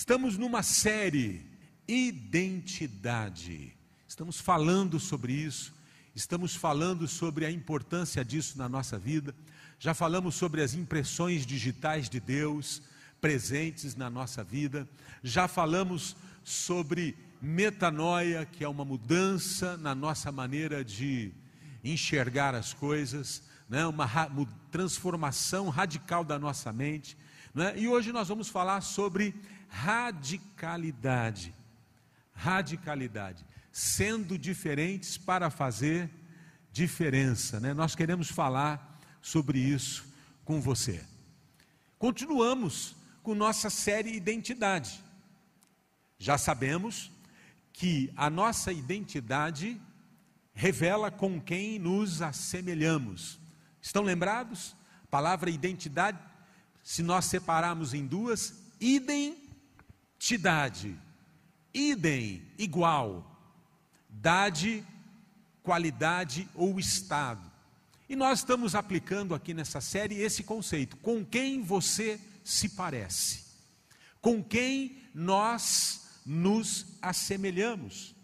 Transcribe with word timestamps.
Estamos 0.00 0.38
numa 0.38 0.62
série 0.62 1.44
Identidade. 1.86 3.76
Estamos 4.08 4.40
falando 4.40 4.98
sobre 4.98 5.34
isso, 5.34 5.74
estamos 6.16 6.56
falando 6.56 7.06
sobre 7.06 7.44
a 7.44 7.50
importância 7.50 8.24
disso 8.24 8.56
na 8.56 8.66
nossa 8.66 8.98
vida. 8.98 9.34
Já 9.78 9.92
falamos 9.92 10.36
sobre 10.36 10.62
as 10.62 10.72
impressões 10.72 11.44
digitais 11.44 12.08
de 12.08 12.18
Deus 12.18 12.80
presentes 13.20 13.94
na 13.94 14.08
nossa 14.08 14.42
vida. 14.42 14.88
Já 15.22 15.46
falamos 15.46 16.16
sobre 16.42 17.14
metanoia, 17.42 18.46
que 18.46 18.64
é 18.64 18.68
uma 18.68 18.86
mudança 18.86 19.76
na 19.76 19.94
nossa 19.94 20.32
maneira 20.32 20.82
de 20.82 21.30
enxergar 21.84 22.54
as 22.54 22.72
coisas, 22.72 23.42
né? 23.68 23.86
uma 23.86 24.06
ra 24.06 24.30
transformação 24.70 25.68
radical 25.68 26.24
da 26.24 26.38
nossa 26.38 26.72
mente. 26.72 27.18
Né? 27.54 27.74
E 27.76 27.86
hoje 27.86 28.12
nós 28.12 28.28
vamos 28.28 28.48
falar 28.48 28.80
sobre 28.80 29.34
radicalidade. 29.70 31.54
Radicalidade. 32.34 33.44
Sendo 33.72 34.36
diferentes 34.36 35.16
para 35.16 35.48
fazer 35.48 36.10
diferença. 36.72 37.58
Né? 37.60 37.72
Nós 37.72 37.94
queremos 37.94 38.28
falar 38.28 39.00
sobre 39.22 39.58
isso 39.58 40.04
com 40.44 40.60
você. 40.60 41.02
Continuamos 41.98 42.96
com 43.22 43.34
nossa 43.34 43.70
série 43.70 44.12
Identidade. 44.12 45.02
Já 46.18 46.36
sabemos 46.36 47.10
que 47.72 48.12
a 48.14 48.28
nossa 48.28 48.70
identidade 48.70 49.80
revela 50.52 51.10
com 51.10 51.40
quem 51.40 51.78
nos 51.78 52.20
assemelhamos. 52.20 53.38
Estão 53.80 54.02
lembrados? 54.02 54.76
A 55.04 55.06
palavra 55.06 55.48
identidade, 55.48 56.18
se 56.82 57.02
nós 57.02 57.24
separarmos 57.24 57.94
em 57.94 58.06
duas, 58.06 58.54
idem 58.78 59.39
Tidade, 60.20 60.94
idem, 61.72 62.42
igual, 62.58 63.26
dade, 64.06 64.84
qualidade 65.62 66.46
ou 66.54 66.78
estado. 66.78 67.50
E 68.06 68.14
nós 68.14 68.40
estamos 68.40 68.74
aplicando 68.74 69.34
aqui 69.34 69.54
nessa 69.54 69.80
série 69.80 70.16
esse 70.16 70.42
conceito: 70.42 70.98
com 70.98 71.24
quem 71.24 71.62
você 71.62 72.20
se 72.44 72.68
parece, 72.68 73.46
com 74.20 74.44
quem 74.44 74.98
nós 75.14 76.20
nos 76.26 76.98
assemelhamos. 77.00 78.14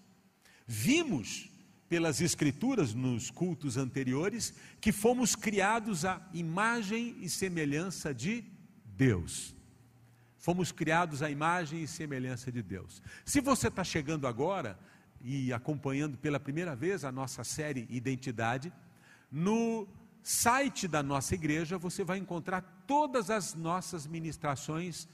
Vimos 0.67 1.49
pelas 1.89 2.21
Escrituras 2.21 2.93
nos 2.93 3.31
cultos 3.31 3.79
anteriores 3.79 4.53
que 4.83 4.93
fomos 4.93 5.35
criados 5.35 6.05
à 6.05 6.21
imagem 6.35 7.17
e 7.23 7.31
semelhança 7.31 8.13
de 8.13 8.45
Deus. 8.85 9.56
Fomos 10.47 10.71
criados 10.71 11.25
à 11.25 11.29
imagem 11.29 11.83
e 11.83 11.89
semelhança 11.89 12.53
de 12.53 12.63
Deus. 12.63 13.03
Se 13.25 13.41
você 13.41 13.67
está 13.67 13.83
chegando 13.83 14.29
agora 14.29 14.79
e 15.21 15.53
acompanhando 15.53 16.17
pela 16.17 16.39
primeira 16.39 16.77
vez 16.77 17.05
a 17.05 17.11
nossa 17.11 17.43
série 17.43 17.85
Identidade, 17.91 18.73
no 19.29 19.89
site 20.23 20.87
da 20.87 21.03
nossa 21.03 21.35
igreja 21.35 21.77
você 21.79 22.05
vai 22.05 22.19
encontrar 22.19 22.63
todas 22.87 23.29
as 23.29 23.57
nossas 23.57 24.07
ministrações 24.07 25.09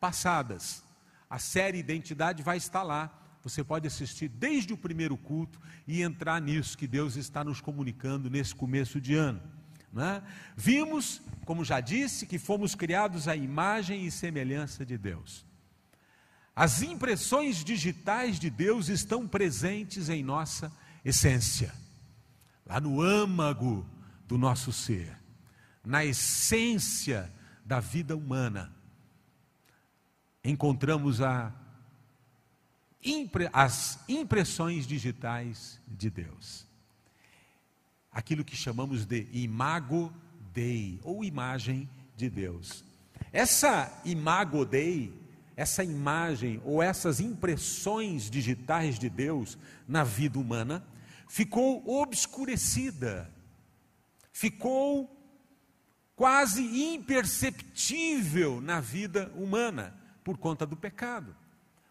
passadas. 0.00 0.82
A 1.28 1.38
série 1.38 1.76
Identidade 1.76 2.42
vai 2.42 2.56
estar 2.56 2.82
lá. 2.82 3.12
Você 3.42 3.62
pode 3.62 3.86
assistir 3.86 4.28
desde 4.30 4.72
o 4.72 4.78
primeiro 4.78 5.18
culto 5.18 5.60
e 5.86 6.00
entrar 6.00 6.40
nisso 6.40 6.78
que 6.78 6.86
Deus 6.86 7.14
está 7.14 7.44
nos 7.44 7.60
comunicando 7.60 8.30
nesse 8.30 8.54
começo 8.54 8.98
de 8.98 9.14
ano. 9.14 9.57
Né? 9.92 10.22
Vimos, 10.56 11.20
como 11.44 11.64
já 11.64 11.80
disse, 11.80 12.26
que 12.26 12.38
fomos 12.38 12.74
criados 12.74 13.26
à 13.26 13.34
imagem 13.34 14.06
e 14.06 14.10
semelhança 14.10 14.84
de 14.84 14.98
Deus. 14.98 15.46
As 16.54 16.82
impressões 16.82 17.62
digitais 17.64 18.38
de 18.38 18.50
Deus 18.50 18.88
estão 18.88 19.26
presentes 19.26 20.08
em 20.08 20.22
nossa 20.22 20.72
essência, 21.04 21.72
lá 22.66 22.80
no 22.80 23.00
âmago 23.00 23.86
do 24.26 24.36
nosso 24.36 24.72
ser, 24.72 25.16
na 25.84 26.04
essência 26.04 27.32
da 27.64 27.80
vida 27.80 28.16
humana. 28.16 28.74
Encontramos 30.44 31.20
a, 31.22 31.52
as 33.52 34.00
impressões 34.08 34.86
digitais 34.86 35.80
de 35.86 36.10
Deus 36.10 36.67
aquilo 38.10 38.44
que 38.44 38.56
chamamos 38.56 39.04
de 39.04 39.28
imago 39.32 40.12
Dei, 40.52 40.98
ou 41.04 41.24
imagem 41.24 41.88
de 42.16 42.28
Deus. 42.28 42.84
Essa 43.32 44.00
imago 44.04 44.64
Dei, 44.64 45.12
essa 45.56 45.84
imagem 45.84 46.60
ou 46.64 46.82
essas 46.82 47.20
impressões 47.20 48.30
digitais 48.30 48.98
de 48.98 49.10
Deus 49.10 49.58
na 49.86 50.04
vida 50.04 50.38
humana, 50.38 50.84
ficou 51.28 51.82
obscurecida, 51.88 53.32
ficou 54.32 55.14
quase 56.16 56.62
imperceptível 56.94 58.60
na 58.60 58.80
vida 58.80 59.32
humana 59.36 59.94
por 60.24 60.38
conta 60.38 60.66
do 60.66 60.76
pecado. 60.76 61.36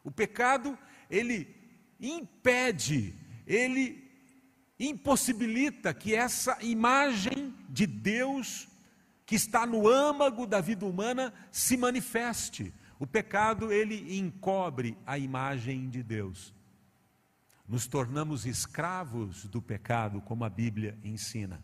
O 0.04 0.12
pecado, 0.12 0.78
ele 1.10 1.56
impede, 2.00 3.14
ele 3.46 4.07
impossibilita 4.80 5.94
que 5.94 6.14
essa 6.14 6.58
imagem 6.64 7.54
de 7.70 7.88
Deus 7.88 8.68
que 9.26 9.36
está 9.36 9.66
no 9.66 9.88
âmago 9.88 10.48
da 10.48 10.62
vida 10.62 10.86
humana 10.86 11.34
se 11.52 11.76
manifeste. 11.76 12.74
O 13.00 13.06
pecado 13.06 13.72
ele 13.72 14.18
encobre 14.18 14.98
a 15.06 15.18
imagem 15.18 15.90
de 15.90 16.02
Deus. 16.02 16.54
Nos 17.68 17.86
tornamos 17.86 18.46
escravos 18.46 19.46
do 19.46 19.62
pecado, 19.62 20.22
como 20.22 20.46
a 20.46 20.50
Bíblia 20.50 20.98
ensina. 21.04 21.62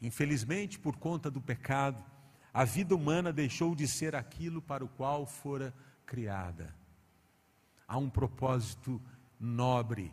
Infelizmente, 0.00 0.78
por 0.78 0.96
conta 0.96 1.30
do 1.30 1.40
pecado, 1.40 2.02
a 2.54 2.64
vida 2.64 2.94
humana 2.94 3.32
deixou 3.32 3.74
de 3.74 3.86
ser 3.86 4.16
aquilo 4.16 4.62
para 4.62 4.84
o 4.84 4.88
qual 4.88 5.26
fora 5.26 5.74
criada. 6.06 6.74
Há 7.86 7.98
um 7.98 8.08
propósito 8.08 9.00
nobre, 9.38 10.10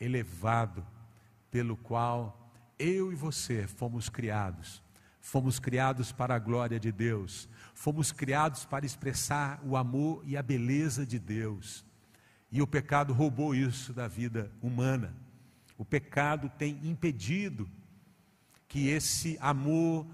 elevado, 0.00 0.84
pelo 1.50 1.76
qual 1.76 2.50
eu 2.78 3.12
e 3.12 3.14
você 3.14 3.66
fomos 3.66 4.08
criados. 4.08 4.82
Fomos 5.20 5.58
criados 5.58 6.12
para 6.12 6.34
a 6.34 6.38
glória 6.38 6.80
de 6.80 6.90
Deus, 6.90 7.46
fomos 7.74 8.10
criados 8.10 8.64
para 8.64 8.86
expressar 8.86 9.60
o 9.62 9.76
amor 9.76 10.22
e 10.24 10.34
a 10.36 10.42
beleza 10.42 11.04
de 11.04 11.18
Deus. 11.18 11.84
E 12.50 12.62
o 12.62 12.66
pecado 12.66 13.12
roubou 13.12 13.54
isso 13.54 13.92
da 13.92 14.08
vida 14.08 14.50
humana. 14.62 15.14
O 15.76 15.84
pecado 15.84 16.50
tem 16.58 16.80
impedido 16.82 17.68
que 18.66 18.88
esse 18.88 19.36
amor 19.40 20.06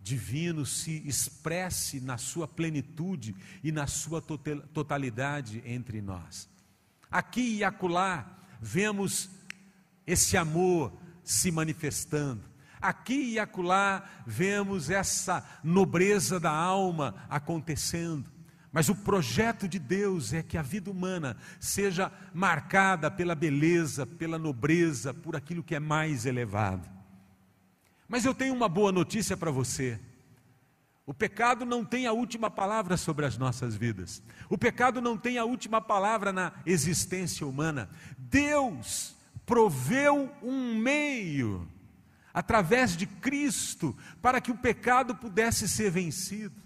divino 0.00 0.64
se 0.64 1.02
expresse 1.06 2.00
na 2.00 2.18
sua 2.18 2.46
plenitude 2.46 3.34
e 3.62 3.72
na 3.72 3.86
sua 3.86 4.20
totalidade 4.20 5.62
entre 5.64 6.00
nós. 6.00 6.48
Aqui 7.10 7.56
e 7.56 7.64
acolá 7.64 8.38
vemos 8.60 9.28
esse 10.06 10.36
amor 10.36 10.92
se 11.22 11.50
manifestando. 11.50 12.42
Aqui 12.80 13.34
e 13.34 13.38
acolá 13.38 14.04
vemos 14.26 14.90
essa 14.90 15.44
nobreza 15.62 16.40
da 16.40 16.50
alma 16.50 17.14
acontecendo. 17.30 18.30
Mas 18.72 18.88
o 18.88 18.94
projeto 18.94 19.68
de 19.68 19.78
Deus 19.78 20.32
é 20.32 20.42
que 20.42 20.56
a 20.58 20.62
vida 20.62 20.90
humana 20.90 21.36
seja 21.60 22.10
marcada 22.32 23.10
pela 23.10 23.34
beleza, 23.34 24.06
pela 24.06 24.38
nobreza, 24.38 25.12
por 25.12 25.36
aquilo 25.36 25.62
que 25.62 25.74
é 25.74 25.80
mais 25.80 26.26
elevado. 26.26 26.88
Mas 28.08 28.24
eu 28.24 28.34
tenho 28.34 28.54
uma 28.54 28.68
boa 28.68 28.90
notícia 28.90 29.36
para 29.36 29.50
você. 29.50 30.00
O 31.04 31.12
pecado 31.12 31.64
não 31.64 31.84
tem 31.84 32.06
a 32.06 32.12
última 32.12 32.50
palavra 32.50 32.96
sobre 32.96 33.26
as 33.26 33.36
nossas 33.36 33.76
vidas. 33.76 34.22
O 34.48 34.56
pecado 34.56 35.00
não 35.00 35.16
tem 35.18 35.36
a 35.36 35.44
última 35.44 35.80
palavra 35.80 36.32
na 36.32 36.52
existência 36.64 37.46
humana. 37.46 37.90
Deus 38.16 39.16
proveu 39.46 40.32
um 40.42 40.74
meio, 40.76 41.68
através 42.32 42.96
de 42.96 43.06
Cristo, 43.06 43.96
para 44.20 44.40
que 44.40 44.50
o 44.50 44.56
pecado 44.56 45.14
pudesse 45.14 45.68
ser 45.68 45.90
vencido. 45.90 46.60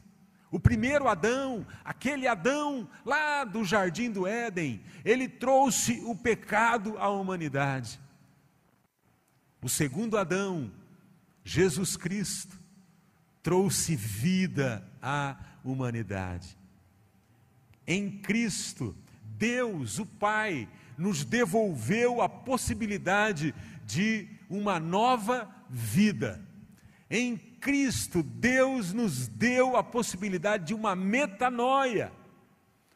O 0.50 0.60
primeiro 0.60 1.08
Adão, 1.08 1.66
aquele 1.84 2.26
Adão 2.26 2.88
lá 3.04 3.44
do 3.44 3.64
jardim 3.64 4.10
do 4.10 4.26
Éden, 4.26 4.80
ele 5.04 5.28
trouxe 5.28 6.00
o 6.06 6.14
pecado 6.14 6.96
à 6.98 7.08
humanidade. 7.10 8.00
O 9.60 9.68
segundo 9.68 10.16
Adão, 10.16 10.70
Jesus 11.44 11.96
Cristo, 11.96 12.56
trouxe 13.42 13.96
vida 13.96 14.86
à 15.02 15.36
humanidade. 15.64 16.56
Em 17.86 18.10
Cristo, 18.10 18.96
Deus, 19.22 19.98
o 19.98 20.06
Pai, 20.06 20.68
nos 20.96 21.24
devolveu 21.24 22.20
a 22.22 22.28
possibilidade 22.28 23.54
de 23.84 24.28
uma 24.48 24.80
nova 24.80 25.50
vida. 25.68 26.44
Em 27.10 27.36
Cristo, 27.36 28.22
Deus 28.22 28.92
nos 28.92 29.28
deu 29.28 29.76
a 29.76 29.82
possibilidade 29.82 30.66
de 30.66 30.74
uma 30.74 30.94
metanoia. 30.96 32.12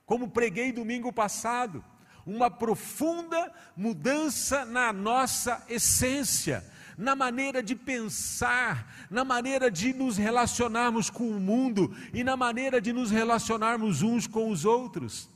como 0.06 0.28
preguei 0.28 0.72
domingo 0.72 1.12
passado, 1.12 1.84
uma 2.26 2.50
profunda 2.50 3.52
mudança 3.76 4.64
na 4.64 4.92
nossa 4.92 5.64
essência, 5.68 6.64
na 6.98 7.14
maneira 7.14 7.62
de 7.62 7.76
pensar, 7.76 9.06
na 9.08 9.24
maneira 9.24 9.70
de 9.70 9.92
nos 9.92 10.16
relacionarmos 10.16 11.08
com 11.08 11.28
o 11.28 11.38
mundo 11.38 11.94
e 12.12 12.24
na 12.24 12.36
maneira 12.36 12.80
de 12.80 12.92
nos 12.92 13.10
relacionarmos 13.10 14.02
uns 14.02 14.26
com 14.26 14.50
os 14.50 14.64
outros. 14.64 15.28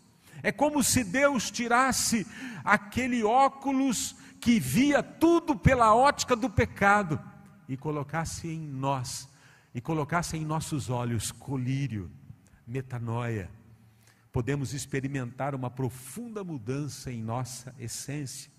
É 0.45 0.53
como 0.53 0.85
se 0.85 1.03
Deus 1.03 1.51
tirasse 1.51 2.27
aquele 2.63 3.25
óculos 3.25 4.15
que 4.39 4.61
via 4.61 5.03
tudo 5.03 5.57
pela 5.57 5.95
ótica 5.95 6.37
do 6.37 6.51
pecado 6.51 7.19
e 7.67 7.79
colocasse 7.79 8.47
em 8.49 8.61
nós, 8.61 9.27
e 9.75 9.81
colocasse 9.81 10.37
em 10.37 10.45
nossos 10.45 10.91
olhos 10.91 11.33
colírio, 11.33 12.11
metanoia. 12.67 13.51
Podemos 14.31 14.75
experimentar 14.75 15.55
uma 15.55 15.71
profunda 15.71 16.45
mudança 16.45 17.11
em 17.11 17.23
nossa 17.23 17.75
essência, 17.79 18.53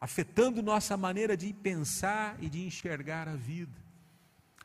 afetando 0.00 0.62
nossa 0.62 0.96
maneira 0.96 1.36
de 1.36 1.52
pensar 1.52 2.36
e 2.40 2.48
de 2.48 2.64
enxergar 2.64 3.26
a 3.26 3.34
vida. 3.34 3.76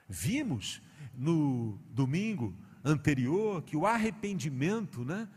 Vimos 0.07 0.83
no 1.15 1.79
domingo 1.89 2.55
anterior 2.83 3.63
que 3.63 3.75
o 3.75 3.87
arrependimento, 3.87 5.03
né, 5.03 5.27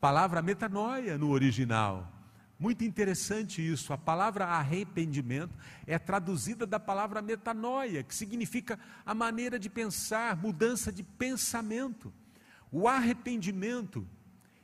palavra 0.00 0.42
metanoia 0.42 1.16
no 1.16 1.30
original. 1.30 2.10
Muito 2.58 2.84
interessante 2.84 3.60
isso. 3.60 3.92
A 3.92 3.98
palavra 3.98 4.46
arrependimento 4.46 5.56
é 5.86 5.98
traduzida 5.98 6.66
da 6.66 6.78
palavra 6.78 7.20
metanoia, 7.20 8.02
que 8.02 8.14
significa 8.14 8.78
a 9.04 9.14
maneira 9.14 9.58
de 9.58 9.68
pensar, 9.68 10.36
mudança 10.36 10.92
de 10.92 11.02
pensamento. 11.02 12.12
O 12.70 12.88
arrependimento 12.88 14.06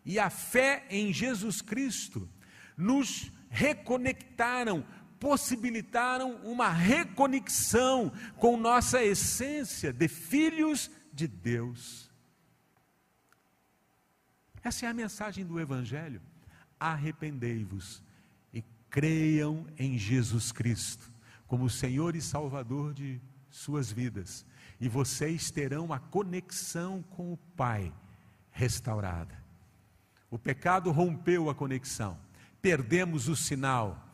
e 0.05 0.19
a 0.19 0.31
fé 0.31 0.87
em 0.89 1.13
Jesus 1.13 1.61
Cristo 1.61 2.29
nos 2.77 3.31
reconectaram, 3.49 4.85
possibilitaram 5.19 6.37
uma 6.45 6.69
reconexão 6.69 8.13
com 8.37 8.57
nossa 8.57 9.03
essência 9.05 9.93
de 9.93 10.09
filhos 10.09 10.91
de 11.13 11.27
Deus. 11.27 12.10
Essa 14.63 14.87
é 14.87 14.89
a 14.89 14.95
mensagem 14.95 15.45
do 15.45 15.59
Evangelho. 15.59 16.21
Arrependei-vos 16.79 18.03
e 18.53 18.63
creiam 18.89 19.67
em 19.79 19.99
Jesus 19.99 20.53
Cristo 20.53 21.11
como 21.51 21.69
Senhor 21.69 22.15
e 22.15 22.23
Salvador 22.23 22.95
de 22.95 23.21
suas 23.51 23.91
vidas, 23.91 24.47
e 24.81 24.89
vocês 24.89 25.51
terão 25.51 25.93
a 25.93 25.99
conexão 25.99 27.03
com 27.11 27.33
o 27.33 27.37
Pai 27.57 27.93
restaurada. 28.53 29.37
O 30.31 30.39
pecado 30.39 30.93
rompeu 30.93 31.51
a 31.51 31.55
conexão, 31.55 32.17
perdemos 32.63 33.27
o 33.27 33.35
sinal. 33.35 34.07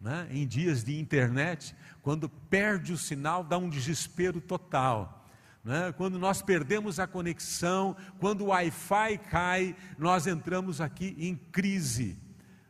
Né? 0.00 0.26
Em 0.30 0.46
dias 0.46 0.82
de 0.82 0.98
internet, 0.98 1.76
quando 2.00 2.30
perde 2.30 2.94
o 2.94 2.98
sinal, 2.98 3.44
dá 3.44 3.58
um 3.58 3.68
desespero 3.68 4.40
total. 4.40 5.19
Né? 5.64 5.92
Quando 5.96 6.18
nós 6.18 6.40
perdemos 6.40 6.98
a 6.98 7.06
conexão, 7.06 7.96
quando 8.18 8.42
o 8.42 8.46
Wi-Fi 8.46 9.18
cai, 9.30 9.76
nós 9.98 10.26
entramos 10.26 10.80
aqui 10.80 11.14
em 11.18 11.36
crise. 11.36 12.18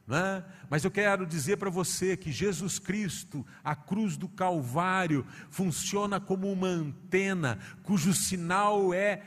Né? 0.07 0.45
Mas 0.69 0.85
eu 0.85 0.91
quero 0.91 1.25
dizer 1.25 1.57
para 1.57 1.71
você 1.71 2.17
que 2.17 2.33
Jesus 2.33 2.81
Cristo, 2.81 3.47
a 3.63 3.77
cruz 3.77 4.17
do 4.17 4.29
Calvário, 4.29 5.25
funciona 5.51 6.19
como 6.19 6.51
uma 6.51 6.67
antena 6.67 7.59
cujo 7.85 8.13
sinal 8.13 8.93
é 8.93 9.23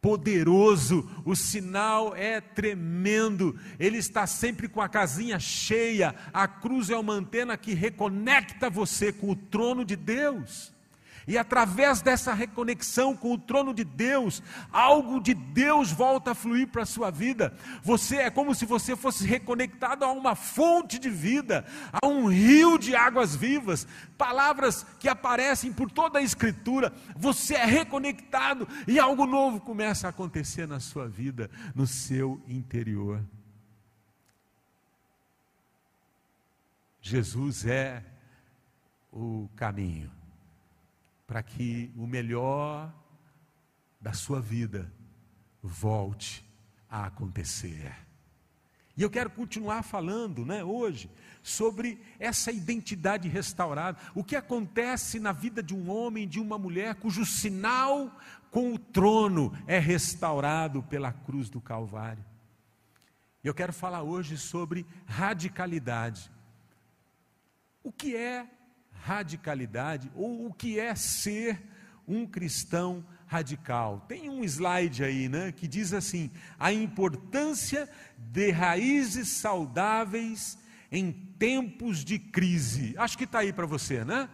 poderoso, 0.00 1.08
o 1.24 1.36
sinal 1.36 2.16
é 2.16 2.40
tremendo, 2.40 3.56
ele 3.78 3.98
está 3.98 4.26
sempre 4.26 4.68
com 4.68 4.80
a 4.80 4.88
casinha 4.88 5.38
cheia. 5.38 6.12
A 6.32 6.48
cruz 6.48 6.90
é 6.90 6.96
uma 6.96 7.12
antena 7.12 7.56
que 7.56 7.72
reconecta 7.72 8.68
você 8.68 9.12
com 9.12 9.30
o 9.30 9.36
trono 9.36 9.84
de 9.84 9.94
Deus. 9.94 10.74
E 11.26 11.38
através 11.38 12.02
dessa 12.02 12.34
reconexão 12.34 13.16
com 13.16 13.32
o 13.32 13.38
trono 13.38 13.72
de 13.72 13.84
Deus, 13.84 14.42
algo 14.72 15.20
de 15.20 15.34
Deus 15.34 15.92
volta 15.92 16.32
a 16.32 16.34
fluir 16.34 16.68
para 16.68 16.82
a 16.82 16.86
sua 16.86 17.10
vida. 17.10 17.56
Você 17.82 18.16
é 18.16 18.30
como 18.30 18.54
se 18.54 18.66
você 18.66 18.96
fosse 18.96 19.26
reconectado 19.26 20.04
a 20.04 20.10
uma 20.10 20.34
fonte 20.34 20.98
de 20.98 21.08
vida, 21.08 21.64
a 21.92 22.06
um 22.06 22.26
rio 22.26 22.78
de 22.78 22.96
águas 22.96 23.36
vivas, 23.36 23.86
palavras 24.18 24.84
que 24.98 25.08
aparecem 25.08 25.72
por 25.72 25.90
toda 25.90 26.18
a 26.18 26.22
Escritura. 26.22 26.92
Você 27.16 27.54
é 27.54 27.64
reconectado 27.64 28.66
e 28.86 28.98
algo 28.98 29.26
novo 29.26 29.60
começa 29.60 30.08
a 30.08 30.10
acontecer 30.10 30.66
na 30.66 30.80
sua 30.80 31.08
vida, 31.08 31.50
no 31.74 31.86
seu 31.86 32.42
interior. 32.48 33.22
Jesus 37.00 37.66
é 37.66 38.02
o 39.12 39.48
caminho 39.56 40.21
para 41.32 41.42
que 41.42 41.90
o 41.96 42.06
melhor 42.06 42.92
da 43.98 44.12
sua 44.12 44.38
vida 44.38 44.92
volte 45.62 46.44
a 46.90 47.06
acontecer. 47.06 47.90
E 48.94 49.00
eu 49.00 49.08
quero 49.08 49.30
continuar 49.30 49.82
falando, 49.82 50.44
né, 50.44 50.62
hoje, 50.62 51.10
sobre 51.42 51.98
essa 52.18 52.52
identidade 52.52 53.30
restaurada. 53.30 53.98
O 54.14 54.22
que 54.22 54.36
acontece 54.36 55.18
na 55.18 55.32
vida 55.32 55.62
de 55.62 55.74
um 55.74 55.90
homem, 55.90 56.28
de 56.28 56.38
uma 56.38 56.58
mulher, 56.58 56.96
cujo 56.96 57.24
sinal 57.24 58.14
com 58.50 58.74
o 58.74 58.78
trono 58.78 59.56
é 59.66 59.78
restaurado 59.78 60.82
pela 60.82 61.12
cruz 61.12 61.48
do 61.48 61.62
Calvário. 61.62 62.22
E 63.42 63.46
eu 63.46 63.54
quero 63.54 63.72
falar 63.72 64.02
hoje 64.02 64.36
sobre 64.36 64.84
radicalidade. 65.06 66.30
O 67.82 67.90
que 67.90 68.14
é 68.14 68.46
radicalidade 69.04 70.10
ou 70.14 70.46
o 70.46 70.52
que 70.52 70.78
é 70.78 70.94
ser 70.94 71.60
um 72.06 72.26
cristão 72.26 73.04
radical. 73.26 74.04
Tem 74.08 74.28
um 74.28 74.44
slide 74.44 75.02
aí, 75.02 75.28
né, 75.28 75.52
que 75.52 75.66
diz 75.66 75.92
assim: 75.92 76.30
a 76.58 76.72
importância 76.72 77.88
de 78.16 78.50
raízes 78.50 79.28
saudáveis 79.28 80.58
em 80.90 81.10
tempos 81.38 82.04
de 82.04 82.18
crise. 82.18 82.94
Acho 82.98 83.16
que 83.16 83.24
está 83.24 83.40
aí 83.40 83.52
para 83.52 83.66
você, 83.66 84.04
né? 84.04 84.28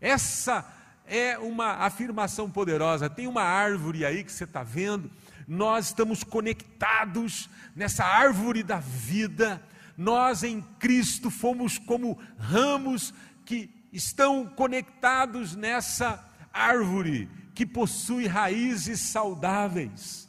Essa 0.00 0.66
é 1.06 1.38
uma 1.38 1.76
afirmação 1.84 2.50
poderosa. 2.50 3.08
Tem 3.08 3.26
uma 3.26 3.42
árvore 3.42 4.04
aí 4.04 4.24
que 4.24 4.32
você 4.32 4.44
está 4.44 4.62
vendo. 4.62 5.10
Nós 5.46 5.86
estamos 5.86 6.22
conectados 6.24 7.48
nessa 7.74 8.04
árvore 8.04 8.62
da 8.62 8.78
vida. 8.78 9.62
Nós 9.96 10.42
em 10.42 10.60
Cristo 10.78 11.30
fomos 11.30 11.78
como 11.78 12.18
ramos 12.38 13.14
que 13.44 13.79
estão 13.92 14.46
conectados 14.46 15.54
nessa 15.56 16.24
árvore 16.52 17.28
que 17.54 17.66
possui 17.66 18.26
raízes 18.26 19.00
saudáveis. 19.00 20.28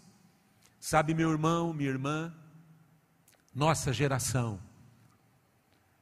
Sabe, 0.80 1.13
meu 1.13 1.32
irmão, 1.32 1.74
minha 1.74 1.89
irmã, 1.89 2.34
nossa 3.53 3.94
geração, 3.94 4.60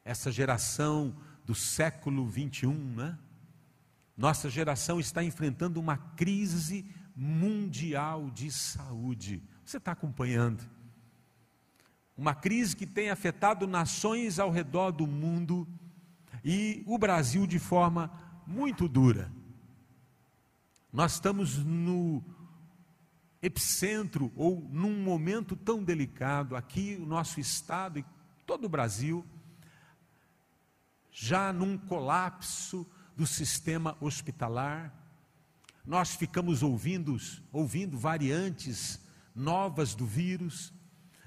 essa 0.05 0.31
geração 0.31 1.15
do 1.45 1.53
século 1.53 2.27
21, 2.27 2.73
né? 2.95 3.17
Nossa 4.15 4.49
geração 4.49 4.99
está 4.99 5.23
enfrentando 5.23 5.79
uma 5.79 5.97
crise 5.97 6.85
mundial 7.15 8.29
de 8.29 8.51
saúde. 8.51 9.41
Você 9.65 9.77
está 9.77 9.91
acompanhando? 9.91 10.63
Uma 12.17 12.35
crise 12.35 12.75
que 12.75 12.85
tem 12.85 13.09
afetado 13.09 13.65
nações 13.65 14.39
ao 14.39 14.51
redor 14.51 14.91
do 14.91 15.07
mundo 15.07 15.67
e 16.43 16.83
o 16.85 16.97
Brasil 16.97 17.45
de 17.45 17.59
forma 17.59 18.11
muito 18.45 18.87
dura. 18.87 19.31
Nós 20.91 21.13
estamos 21.13 21.57
no 21.57 22.23
epicentro 23.41 24.31
ou 24.35 24.67
num 24.71 25.01
momento 25.03 25.55
tão 25.55 25.83
delicado 25.83 26.55
aqui, 26.55 26.97
o 26.99 27.05
nosso 27.05 27.39
estado 27.39 27.99
e 27.99 28.05
todo 28.45 28.65
o 28.65 28.69
Brasil, 28.69 29.25
já 31.11 31.53
num 31.53 31.77
colapso 31.77 32.85
do 33.15 33.27
sistema 33.27 33.95
hospitalar. 34.01 34.93
Nós 35.85 36.15
ficamos 36.15 36.63
ouvindo, 36.63 37.17
ouvindo 37.51 37.97
variantes 37.97 38.99
novas 39.35 39.95
do 39.95 40.05
vírus, 40.05 40.73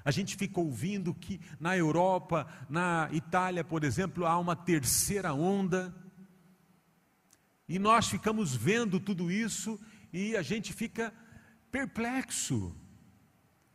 a 0.04 0.10
gente 0.10 0.36
fica 0.36 0.60
ouvindo 0.60 1.14
que 1.14 1.40
na 1.60 1.76
Europa, 1.76 2.46
na 2.68 3.08
Itália, 3.12 3.62
por 3.62 3.84
exemplo, 3.84 4.26
há 4.26 4.38
uma 4.38 4.56
terceira 4.56 5.32
onda. 5.32 5.94
E 7.68 7.78
nós 7.78 8.08
ficamos 8.08 8.54
vendo 8.54 8.98
tudo 8.98 9.30
isso 9.30 9.78
e 10.12 10.36
a 10.36 10.42
gente 10.42 10.72
fica 10.72 11.12
perplexo. 11.70 12.74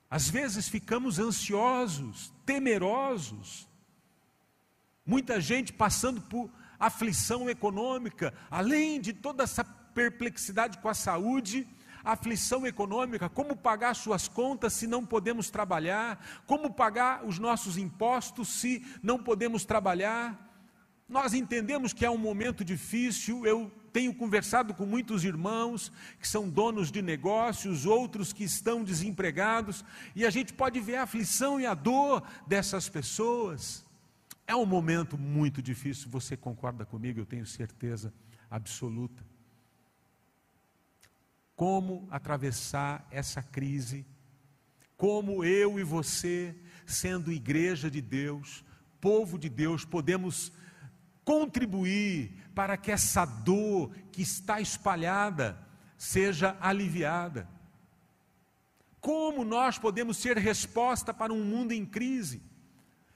Às 0.09 0.29
vezes 0.29 0.69
ficamos 0.69 1.19
ansiosos, 1.19 2.33
temerosos. 2.45 3.67
Muita 5.05 5.39
gente 5.39 5.73
passando 5.73 6.21
por 6.21 6.49
aflição 6.79 7.49
econômica, 7.49 8.33
além 8.51 9.01
de 9.01 9.13
toda 9.13 9.43
essa 9.43 9.63
perplexidade 9.63 10.77
com 10.77 10.89
a 10.89 10.93
saúde, 10.93 11.67
aflição 12.11 12.65
econômica, 12.65 13.29
como 13.29 13.55
pagar 13.55 13.93
suas 13.95 14.27
contas 14.27 14.73
se 14.73 14.87
não 14.87 15.05
podemos 15.05 15.49
trabalhar, 15.49 16.43
como 16.45 16.73
pagar 16.73 17.25
os 17.25 17.37
nossos 17.37 17.77
impostos 17.77 18.47
se 18.47 18.85
não 19.03 19.21
podemos 19.21 19.65
trabalhar. 19.65 20.45
Nós 21.07 21.33
entendemos 21.33 21.93
que 21.93 22.05
é 22.05 22.09
um 22.09 22.17
momento 22.17 22.63
difícil, 22.63 23.45
eu 23.45 23.71
tenho 23.91 24.13
conversado 24.13 24.73
com 24.73 24.85
muitos 24.85 25.23
irmãos 25.23 25.91
que 26.19 26.27
são 26.27 26.49
donos 26.49 26.91
de 26.91 27.01
negócios, 27.01 27.85
outros 27.85 28.31
que 28.31 28.43
estão 28.43 28.83
desempregados, 28.83 29.83
e 30.15 30.25
a 30.25 30.29
gente 30.29 30.53
pode 30.53 30.79
ver 30.79 30.97
a 30.97 31.03
aflição 31.03 31.59
e 31.59 31.65
a 31.65 31.73
dor 31.73 32.23
dessas 32.45 32.87
pessoas. 32.89 33.85
É 34.45 34.55
um 34.55 34.65
momento 34.65 35.17
muito 35.17 35.61
difícil, 35.61 36.09
você 36.09 36.37
concorda 36.37 36.85
comigo, 36.85 37.19
eu 37.19 37.25
tenho 37.25 37.45
certeza 37.45 38.13
absoluta. 38.49 39.36
Como 41.57 42.07
atravessar 42.11 43.07
essa 43.09 43.41
crise? 43.41 44.05
Como 44.95 45.43
eu 45.43 45.79
e 45.79 45.83
você, 45.83 46.55
sendo 46.85 47.31
igreja 47.31 47.89
de 47.89 47.99
Deus, 47.99 48.63
povo 49.01 49.39
de 49.39 49.49
Deus, 49.49 49.83
podemos 49.83 50.51
contribuir 51.25 52.31
para 52.53 52.77
que 52.77 52.91
essa 52.91 53.25
dor 53.25 53.91
que 54.11 54.21
está 54.21 54.61
espalhada 54.61 55.57
seja 55.97 56.55
aliviada. 56.61 57.49
Como 59.01 59.43
nós 59.43 59.79
podemos 59.79 60.17
ser 60.17 60.37
resposta 60.37 61.11
para 61.11 61.33
um 61.33 61.43
mundo 61.43 61.71
em 61.71 61.83
crise? 61.83 62.39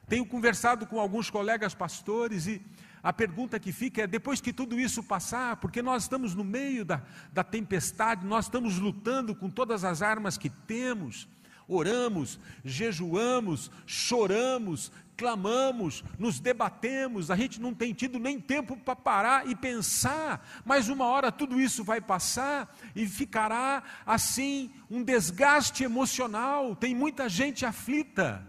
Tenho 0.08 0.26
conversado 0.26 0.88
com 0.88 1.00
alguns 1.00 1.30
colegas 1.30 1.76
pastores 1.76 2.48
e 2.48 2.60
a 3.04 3.12
pergunta 3.12 3.60
que 3.60 3.72
fica 3.72 4.04
é: 4.04 4.08
depois 4.08 4.40
que 4.40 4.54
tudo 4.54 4.80
isso 4.80 5.04
passar, 5.04 5.58
porque 5.58 5.82
nós 5.82 6.04
estamos 6.04 6.36
no 6.36 6.44
meio 6.44 6.86
da, 6.86 7.02
da 7.34 7.44
tempestade, 7.44 8.26
nós 8.26 8.46
estamos 8.46 8.78
lutando 8.78 9.36
com 9.36 9.50
todas 9.50 9.84
as 9.84 10.02
armas 10.02 10.38
que 10.38 10.50
temos, 10.50 11.28
oramos, 11.68 12.40
jejuamos, 12.64 13.72
choramos, 13.86 14.92
clamamos, 15.18 16.04
nos 16.18 16.40
debatemos, 16.40 17.32
a 17.32 17.36
gente 17.36 17.62
não 17.62 17.74
tem 17.74 17.94
tido 17.94 18.20
nem 18.20 18.40
tempo 18.40 18.76
para 18.78 18.96
parar 18.96 19.48
e 19.48 19.56
pensar, 19.56 20.62
mas 20.66 20.90
uma 20.90 21.06
hora 21.06 21.32
tudo 21.32 21.62
isso 21.62 21.84
vai 21.84 22.02
passar 22.02 22.76
e 22.96 23.08
ficará 23.08 23.84
assim 24.06 24.72
um 24.90 25.04
desgaste 25.04 25.84
emocional. 25.84 26.76
Tem 26.76 26.94
muita 26.94 27.30
gente 27.30 27.66
aflita. 27.66 28.46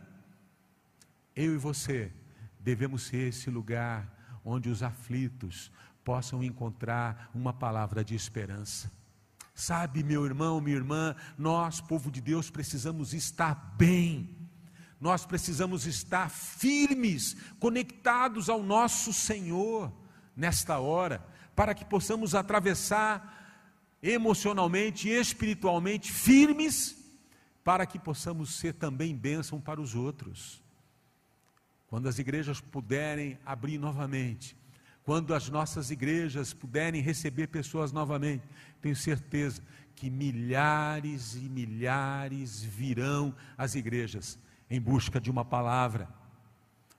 Eu 1.34 1.54
e 1.54 1.58
você 1.58 2.12
devemos 2.60 3.02
ser 3.02 3.28
esse 3.28 3.50
lugar 3.50 4.21
onde 4.44 4.68
os 4.68 4.82
aflitos 4.82 5.70
possam 6.04 6.42
encontrar 6.42 7.30
uma 7.34 7.52
palavra 7.52 8.04
de 8.04 8.14
esperança. 8.14 8.90
Sabe, 9.54 10.02
meu 10.02 10.24
irmão, 10.24 10.60
minha 10.60 10.76
irmã, 10.76 11.14
nós, 11.38 11.80
povo 11.80 12.10
de 12.10 12.20
Deus, 12.20 12.50
precisamos 12.50 13.12
estar 13.12 13.74
bem 13.76 14.42
nós 15.02 15.26
precisamos 15.26 15.84
estar 15.84 16.30
firmes, 16.30 17.36
conectados 17.58 18.48
ao 18.48 18.62
nosso 18.62 19.12
Senhor 19.12 19.92
nesta 20.36 20.78
hora, 20.78 21.26
para 21.56 21.74
que 21.74 21.84
possamos 21.84 22.36
atravessar 22.36 23.98
emocionalmente 24.00 25.08
e 25.08 25.10
espiritualmente 25.10 26.12
firmes, 26.12 26.96
para 27.64 27.84
que 27.84 27.98
possamos 27.98 28.54
ser 28.54 28.74
também 28.74 29.12
bênção 29.12 29.60
para 29.60 29.80
os 29.80 29.96
outros. 29.96 30.62
Quando 31.92 32.08
as 32.08 32.18
igrejas 32.18 32.58
puderem 32.58 33.38
abrir 33.44 33.76
novamente, 33.76 34.56
quando 35.04 35.34
as 35.34 35.50
nossas 35.50 35.90
igrejas 35.90 36.54
puderem 36.54 37.02
receber 37.02 37.48
pessoas 37.48 37.92
novamente, 37.92 38.42
tenho 38.80 38.96
certeza 38.96 39.60
que 39.94 40.08
milhares 40.08 41.34
e 41.34 41.50
milhares 41.50 42.62
virão 42.62 43.34
às 43.58 43.74
igrejas 43.74 44.38
em 44.70 44.80
busca 44.80 45.20
de 45.20 45.30
uma 45.30 45.44
palavra. 45.44 46.08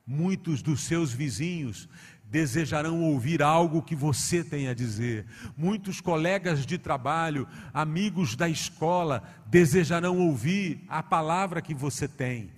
Muitos 0.06 0.62
dos 0.62 0.82
seus 0.82 1.12
vizinhos 1.12 1.90
desejarão 2.26 3.02
ouvir 3.02 3.42
algo 3.42 3.82
que 3.82 3.96
você 3.96 4.44
tem 4.44 4.68
a 4.68 4.76
dizer. 4.76 5.26
Muitos 5.58 6.00
colegas 6.02 6.68
de 6.68 6.78
trabalho, 6.78 7.48
amigos 7.74 8.36
da 8.36 8.48
escola, 8.48 9.24
desejarão 9.48 10.20
ouvir 10.20 10.84
a 10.88 11.02
palavra 11.02 11.64
que 11.64 11.74
você 11.74 12.08
tem. 12.08 12.52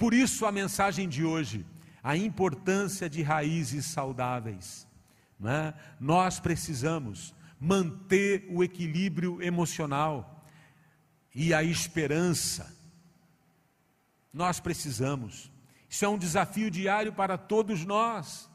Por 0.00 0.14
isso, 0.14 0.46
a 0.46 0.50
mensagem 0.50 1.06
de 1.06 1.26
hoje, 1.26 1.66
a 2.02 2.16
importância 2.16 3.06
de 3.06 3.20
raízes 3.20 3.84
saudáveis. 3.84 4.88
Né? 5.38 5.74
Nós 6.00 6.40
precisamos 6.40 7.34
manter 7.60 8.46
o 8.48 8.64
equilíbrio 8.64 9.42
emocional 9.42 10.42
e 11.34 11.52
a 11.52 11.62
esperança 11.62 12.74
nós 14.32 14.58
precisamos. 14.58 15.52
Isso 15.86 16.06
é 16.06 16.08
um 16.08 16.16
desafio 16.16 16.70
diário 16.70 17.12
para 17.12 17.36
todos 17.36 17.84
nós. 17.84 18.48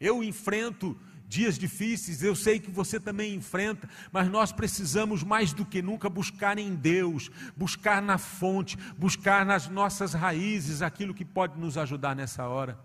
Eu 0.00 0.24
enfrento 0.24 0.98
dias 1.26 1.58
difíceis, 1.58 2.22
eu 2.22 2.34
sei 2.36 2.58
que 2.58 2.70
você 2.70 3.00
também 3.00 3.34
enfrenta, 3.34 3.88
mas 4.12 4.30
nós 4.30 4.52
precisamos 4.52 5.22
mais 5.22 5.52
do 5.52 5.64
que 5.64 5.82
nunca 5.82 6.08
buscar 6.08 6.58
em 6.58 6.74
Deus, 6.74 7.30
buscar 7.56 8.00
na 8.00 8.18
fonte, 8.18 8.76
buscar 8.96 9.44
nas 9.44 9.68
nossas 9.68 10.14
raízes 10.14 10.82
aquilo 10.82 11.14
que 11.14 11.24
pode 11.24 11.58
nos 11.58 11.76
ajudar 11.76 12.14
nessa 12.14 12.46
hora. 12.46 12.78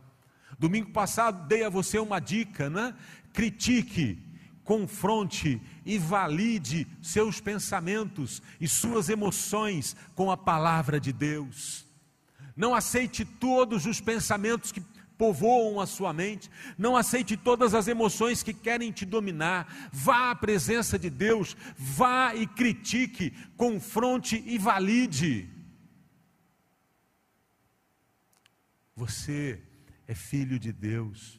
Domingo 0.58 0.92
passado 0.92 1.48
dei 1.48 1.64
a 1.64 1.70
você 1.70 2.00
uma 2.00 2.20
dica, 2.20 2.70
né? 2.70 2.94
Critique, 3.32 4.22
confronte 4.64 5.62
e 5.86 5.98
valide 5.98 6.88
seus 7.02 7.40
pensamentos 7.40 8.42
e 8.60 8.68
suas 8.68 9.10
emoções 9.10 9.96
com 10.16 10.30
a 10.30 10.38
palavra 10.38 11.00
de 11.00 11.14
Deus. 11.14 11.86
Não 12.56 12.76
aceite 12.76 13.24
todos 13.24 13.86
os 13.86 14.02
pensamentos 14.02 14.72
que 14.72 14.84
povoam 15.20 15.82
a 15.82 15.86
sua 15.86 16.14
mente, 16.14 16.50
não 16.78 16.96
aceite 16.96 17.36
todas 17.36 17.74
as 17.74 17.90
emoções 17.90 18.42
que 18.42 18.54
querem 18.54 18.90
te 18.90 19.06
dominar. 19.06 19.90
Vá 19.92 20.32
à 20.32 20.36
presença 20.36 20.98
de 20.98 21.10
Deus, 21.10 21.58
vá 21.78 22.34
e 22.34 22.48
critique, 22.48 23.32
confronte 23.58 24.42
e 24.48 24.58
valide. 24.58 25.50
Você 28.96 29.62
é 30.08 30.16
filho 30.16 30.58
de 30.58 30.72
Deus. 30.72 31.38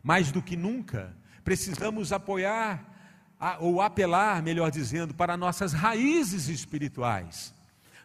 Mais 0.00 0.30
do 0.30 0.40
que 0.40 0.56
nunca, 0.56 1.16
precisamos 1.42 2.12
apoiar 2.12 3.36
ou 3.58 3.82
apelar, 3.82 4.40
melhor 4.44 4.70
dizendo, 4.70 5.12
para 5.12 5.36
nossas 5.36 5.72
raízes 5.72 6.48
espirituais 6.48 7.57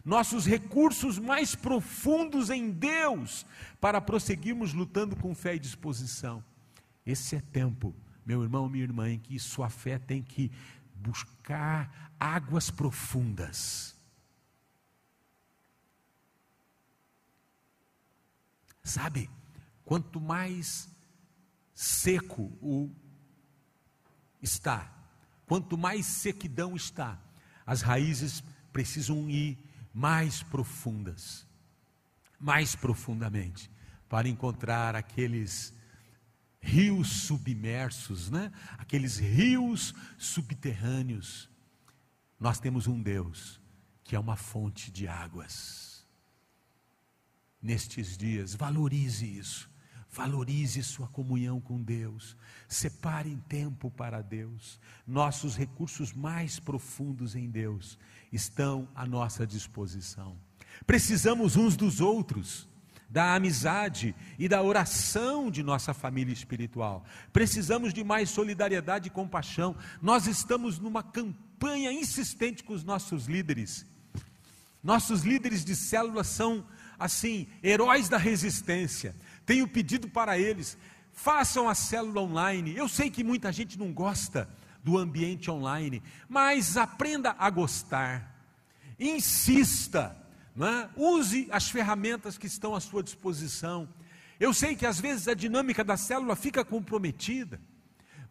nossos 0.04 0.44
recursos 0.44 1.18
mais 1.18 1.54
profundos 1.54 2.50
em 2.50 2.70
Deus, 2.70 3.46
para 3.80 4.00
prosseguirmos 4.00 4.74
lutando 4.74 5.16
com 5.16 5.34
fé 5.34 5.54
e 5.54 5.58
disposição. 5.58 6.44
Esse 7.06 7.36
é 7.36 7.40
tempo, 7.40 7.94
meu 8.24 8.42
irmão, 8.42 8.68
minha 8.68 8.84
irmã, 8.84 9.10
em 9.10 9.18
que 9.18 9.38
sua 9.38 9.70
fé 9.70 9.98
tem 9.98 10.22
que 10.22 10.52
buscar 10.94 12.12
águas 12.20 12.70
profundas. 12.70 13.94
Sabe, 18.82 19.30
quanto 19.84 20.20
mais 20.20 20.90
seco 21.74 22.52
o 22.60 22.90
está, 24.42 24.92
quanto 25.46 25.78
mais 25.78 26.04
sequidão 26.04 26.76
está, 26.76 27.18
as 27.64 27.80
raízes 27.80 28.42
precisam 28.70 29.30
ir 29.30 29.58
mais 29.94 30.42
profundas, 30.42 31.46
mais 32.40 32.74
profundamente, 32.74 33.70
para 34.08 34.28
encontrar 34.28 34.96
aqueles 34.96 35.72
rios 36.60 37.08
submersos, 37.08 38.28
né? 38.30 38.50
aqueles 38.76 39.18
rios 39.18 39.94
subterrâneos. 40.18 41.48
Nós 42.40 42.58
temos 42.58 42.88
um 42.88 43.00
Deus 43.00 43.60
que 44.02 44.16
é 44.16 44.18
uma 44.18 44.36
fonte 44.36 44.90
de 44.90 45.06
águas. 45.06 46.04
Nestes 47.62 48.18
dias, 48.18 48.54
valorize 48.54 49.24
isso. 49.24 49.70
Valorize 50.14 50.80
sua 50.84 51.08
comunhão 51.08 51.60
com 51.60 51.82
Deus. 51.82 52.36
Separe 52.68 53.36
tempo 53.48 53.90
para 53.90 54.22
Deus. 54.22 54.78
Nossos 55.04 55.56
recursos 55.56 56.12
mais 56.12 56.60
profundos 56.60 57.34
em 57.34 57.50
Deus 57.50 57.98
estão 58.32 58.88
à 58.94 59.04
nossa 59.04 59.44
disposição. 59.44 60.36
Precisamos 60.86 61.56
uns 61.56 61.76
dos 61.76 62.00
outros, 62.00 62.68
da 63.10 63.34
amizade 63.34 64.14
e 64.38 64.48
da 64.48 64.62
oração 64.62 65.50
de 65.50 65.64
nossa 65.64 65.92
família 65.92 66.32
espiritual. 66.32 67.04
Precisamos 67.32 67.92
de 67.92 68.04
mais 68.04 68.30
solidariedade 68.30 69.08
e 69.08 69.10
compaixão. 69.10 69.74
Nós 70.00 70.28
estamos 70.28 70.78
numa 70.78 71.02
campanha 71.02 71.90
insistente 71.90 72.62
com 72.62 72.72
os 72.72 72.84
nossos 72.84 73.26
líderes. 73.26 73.84
Nossos 74.80 75.22
líderes 75.22 75.64
de 75.64 75.74
células 75.74 76.28
são, 76.28 76.64
assim, 76.98 77.48
heróis 77.64 78.08
da 78.08 78.18
resistência 78.18 79.12
tenho 79.46 79.68
pedido 79.68 80.08
para 80.08 80.38
eles, 80.38 80.76
façam 81.12 81.68
a 81.68 81.74
célula 81.74 82.20
online. 82.20 82.76
Eu 82.76 82.88
sei 82.88 83.10
que 83.10 83.24
muita 83.24 83.52
gente 83.52 83.78
não 83.78 83.92
gosta, 83.92 84.48
do 84.84 84.98
ambiente 84.98 85.50
online, 85.50 86.02
mas 86.28 86.76
aprenda 86.76 87.34
a 87.38 87.48
gostar, 87.48 88.38
insista, 89.00 90.14
é? 90.56 90.88
use 90.94 91.48
as 91.50 91.70
ferramentas 91.70 92.36
que 92.36 92.46
estão 92.46 92.76
à 92.76 92.80
sua 92.80 93.02
disposição. 93.02 93.88
Eu 94.38 94.52
sei 94.52 94.76
que 94.76 94.84
às 94.84 95.00
vezes 95.00 95.26
a 95.26 95.32
dinâmica 95.32 95.82
da 95.82 95.96
célula 95.96 96.36
fica 96.36 96.62
comprometida, 96.64 97.58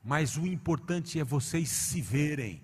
mas 0.06 0.38
o 0.38 0.46
importante 0.46 1.20
é 1.20 1.24
vocês 1.24 1.70
se 1.70 2.00
verem. 2.00 2.62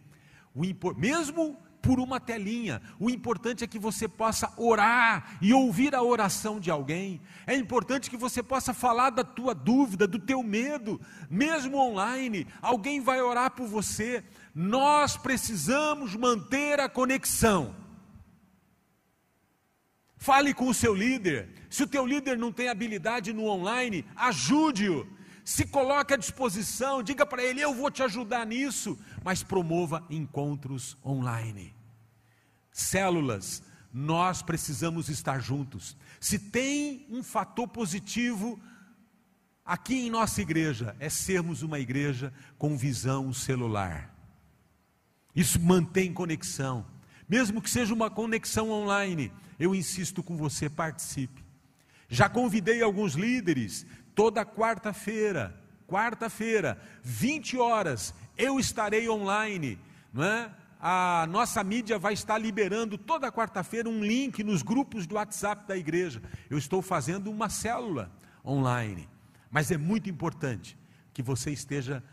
O 0.54 0.62
mesmo 0.96 1.58
por 1.82 2.00
uma 2.00 2.20
telinha. 2.20 2.82
O 3.00 3.10
importante 3.10 3.64
é 3.64 3.68
que 3.68 3.80
você 3.80 4.08
possa 4.08 4.54
orar 4.58 5.38
e 5.42 5.54
ouvir 5.54 5.96
a 5.96 6.04
oração 6.04 6.60
de 6.60 6.70
alguém. 6.70 7.22
É 7.48 7.56
importante 7.56 8.10
que 8.10 8.18
você 8.18 8.44
possa 8.44 8.74
falar 8.74 9.10
da 9.10 9.24
tua 9.24 9.54
dúvida, 9.54 10.08
do 10.08 10.20
teu 10.20 10.44
medo, 10.44 11.00
mesmo 11.30 11.78
online. 11.78 12.48
Alguém 12.62 13.02
vai 13.02 13.22
orar 13.22 13.52
por 13.52 13.68
você. 13.68 14.24
Nós 14.54 15.18
precisamos 15.18 16.16
manter 16.16 16.80
a 16.80 16.90
conexão. 16.90 17.76
Fale 20.18 20.54
com 20.54 20.68
o 20.68 20.74
seu 20.74 20.94
líder. 20.94 21.50
Se 21.70 21.84
o 21.84 21.88
teu 21.88 22.06
líder 22.06 22.38
não 22.38 22.52
tem 22.52 22.68
habilidade 22.68 23.32
no 23.32 23.46
online, 23.46 24.06
ajude-o. 24.16 25.08
Se 25.50 25.66
coloque 25.66 26.14
à 26.14 26.16
disposição, 26.16 27.02
diga 27.02 27.26
para 27.26 27.44
ele: 27.44 27.60
eu 27.60 27.74
vou 27.74 27.90
te 27.90 28.04
ajudar 28.04 28.46
nisso, 28.46 29.00
mas 29.24 29.42
promova 29.42 30.06
encontros 30.08 30.96
online. 31.04 31.74
Células, 32.72 33.64
nós 33.92 34.44
precisamos 34.44 35.10
estar 35.10 35.40
juntos. 35.40 35.98
Se 36.20 36.38
tem 36.38 37.04
um 37.10 37.24
fator 37.24 37.68
positivo 37.68 38.60
aqui 39.66 39.96
em 39.96 40.12
nossa 40.12 40.40
igreja, 40.40 40.96
é 41.00 41.10
sermos 41.10 41.64
uma 41.64 41.80
igreja 41.80 42.32
com 42.56 42.78
visão 42.78 43.34
celular. 43.34 44.16
Isso 45.36 45.60
mantém 45.60 46.14
conexão, 46.14 46.86
mesmo 47.28 47.60
que 47.60 47.72
seja 47.72 47.92
uma 47.92 48.12
conexão 48.12 48.70
online 48.70 49.32
eu 49.58 49.74
insisto 49.74 50.22
com 50.22 50.38
você, 50.38 50.70
participe. 50.70 51.44
Já 52.12 52.28
convidei 52.28 52.82
alguns 52.82 53.14
líderes, 53.14 53.86
toda 54.20 54.46
quarta-feira, 54.46 55.56
quarta-feira, 55.88 56.78
20 57.02 57.58
horas, 57.58 58.14
eu 58.38 58.60
estarei 58.60 59.08
online, 59.08 59.80
não 60.12 60.26
é? 60.26 60.52
A 60.78 61.26
nossa 61.30 61.64
mídia 61.64 61.98
vai 61.98 62.12
estar 62.16 62.38
liberando 62.38 62.98
toda 62.98 63.32
quarta-feira 63.32 63.88
um 63.88 64.04
link 64.04 64.44
nos 64.44 64.62
grupos 64.62 65.08
do 65.08 65.16
WhatsApp 65.16 65.66
da 65.66 65.78
igreja. 65.78 66.22
Eu 66.50 66.58
estou 66.58 66.82
fazendo 66.82 67.32
uma 67.32 67.48
célula 67.48 68.12
online, 68.46 69.08
mas 69.50 69.72
é 69.72 69.78
muito 69.78 70.10
importante 70.10 70.78
que 71.14 71.24
você 71.24 71.52
esteja 71.52 72.04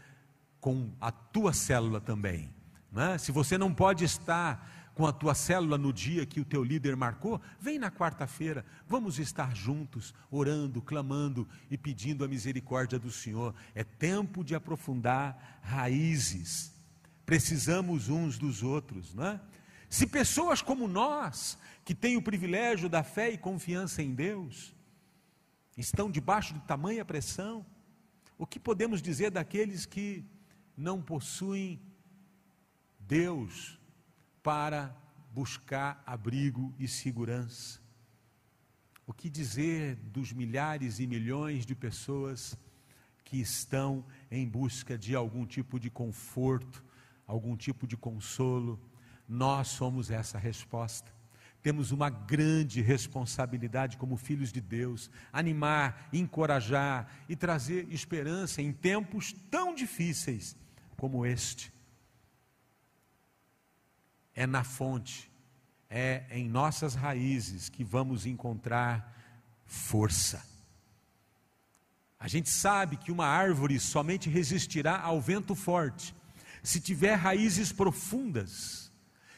com 0.60 0.92
a 1.00 1.10
tua 1.10 1.52
célula 1.52 2.00
também. 2.00 2.48
É? 2.96 3.18
Se 3.18 3.32
você 3.32 3.58
não 3.58 3.74
pode 3.74 4.04
estar 4.04 4.75
com 4.96 5.06
a 5.06 5.12
tua 5.12 5.34
célula 5.34 5.76
no 5.76 5.92
dia 5.92 6.24
que 6.24 6.40
o 6.40 6.44
teu 6.44 6.64
líder 6.64 6.96
marcou, 6.96 7.38
vem 7.60 7.78
na 7.78 7.90
quarta-feira, 7.90 8.64
vamos 8.88 9.18
estar 9.18 9.54
juntos, 9.54 10.14
orando, 10.30 10.80
clamando 10.80 11.46
e 11.70 11.76
pedindo 11.76 12.24
a 12.24 12.28
misericórdia 12.28 12.98
do 12.98 13.10
Senhor. 13.10 13.54
É 13.74 13.84
tempo 13.84 14.42
de 14.42 14.54
aprofundar 14.54 15.60
raízes. 15.62 16.72
Precisamos 17.26 18.08
uns 18.08 18.38
dos 18.38 18.62
outros, 18.62 19.12
não 19.12 19.26
é? 19.26 19.40
Se 19.90 20.06
pessoas 20.06 20.62
como 20.62 20.88
nós, 20.88 21.58
que 21.84 21.94
têm 21.94 22.16
o 22.16 22.22
privilégio 22.22 22.88
da 22.88 23.02
fé 23.02 23.30
e 23.30 23.36
confiança 23.36 24.02
em 24.02 24.14
Deus, 24.14 24.74
estão 25.76 26.10
debaixo 26.10 26.54
de 26.54 26.60
tamanha 26.60 27.04
pressão, 27.04 27.66
o 28.38 28.46
que 28.46 28.58
podemos 28.58 29.02
dizer 29.02 29.30
daqueles 29.30 29.84
que 29.84 30.24
não 30.74 31.02
possuem 31.02 31.82
Deus 32.98 33.78
para 34.46 34.96
buscar 35.34 36.00
abrigo 36.06 36.72
e 36.78 36.86
segurança. 36.86 37.80
O 39.04 39.12
que 39.12 39.28
dizer 39.28 39.96
dos 39.96 40.32
milhares 40.32 41.00
e 41.00 41.06
milhões 41.08 41.66
de 41.66 41.74
pessoas 41.74 42.56
que 43.24 43.40
estão 43.40 44.04
em 44.30 44.48
busca 44.48 44.96
de 44.96 45.16
algum 45.16 45.44
tipo 45.44 45.80
de 45.80 45.90
conforto, 45.90 46.84
algum 47.26 47.56
tipo 47.56 47.88
de 47.88 47.96
consolo? 47.96 48.80
Nós 49.28 49.66
somos 49.66 50.12
essa 50.12 50.38
resposta. 50.38 51.12
Temos 51.60 51.90
uma 51.90 52.08
grande 52.08 52.80
responsabilidade 52.80 53.96
como 53.96 54.16
filhos 54.16 54.52
de 54.52 54.60
Deus, 54.60 55.10
animar, 55.32 56.08
encorajar 56.12 57.10
e 57.28 57.34
trazer 57.34 57.92
esperança 57.92 58.62
em 58.62 58.72
tempos 58.72 59.34
tão 59.50 59.74
difíceis 59.74 60.56
como 60.96 61.26
este 61.26 61.74
é 64.36 64.46
na 64.46 64.62
fonte, 64.62 65.32
é 65.88 66.26
em 66.30 66.46
nossas 66.46 66.94
raízes 66.94 67.70
que 67.70 67.82
vamos 67.82 68.26
encontrar 68.26 69.16
força. 69.64 70.44
A 72.20 72.28
gente 72.28 72.50
sabe 72.50 72.98
que 72.98 73.10
uma 73.10 73.26
árvore 73.26 73.80
somente 73.80 74.28
resistirá 74.28 75.00
ao 75.00 75.20
vento 75.20 75.54
forte 75.54 76.14
se 76.62 76.80
tiver 76.80 77.14
raízes 77.14 77.72
profundas. 77.72 78.92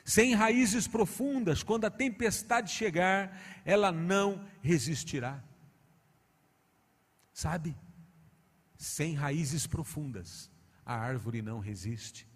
Sem 0.04 0.34
raízes 0.34 0.88
profundas, 0.88 1.62
quando 1.62 1.84
a 1.84 1.90
tempestade 1.90 2.72
chegar, 2.72 3.38
ela 3.64 3.92
não 3.92 4.42
resistirá. 4.62 5.42
Sabe? 7.32 7.76
Sem 8.76 9.14
raízes 9.14 9.66
profundas, 9.66 10.50
a 10.84 10.94
árvore 10.94 11.42
não 11.42 11.58
resiste. 11.58 12.26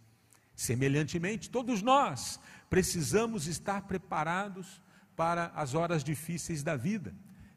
Semelhantemente, 0.55 1.51
todos 1.51 1.83
nós 1.83 2.39
precisamos 2.69 3.47
estar 3.47 3.83
preparados 3.83 4.81
para 5.17 5.47
as 5.55 5.75
horas 5.75 6.05
difíceis 6.05 6.63
da 6.63 6.77
vida. 6.77 7.15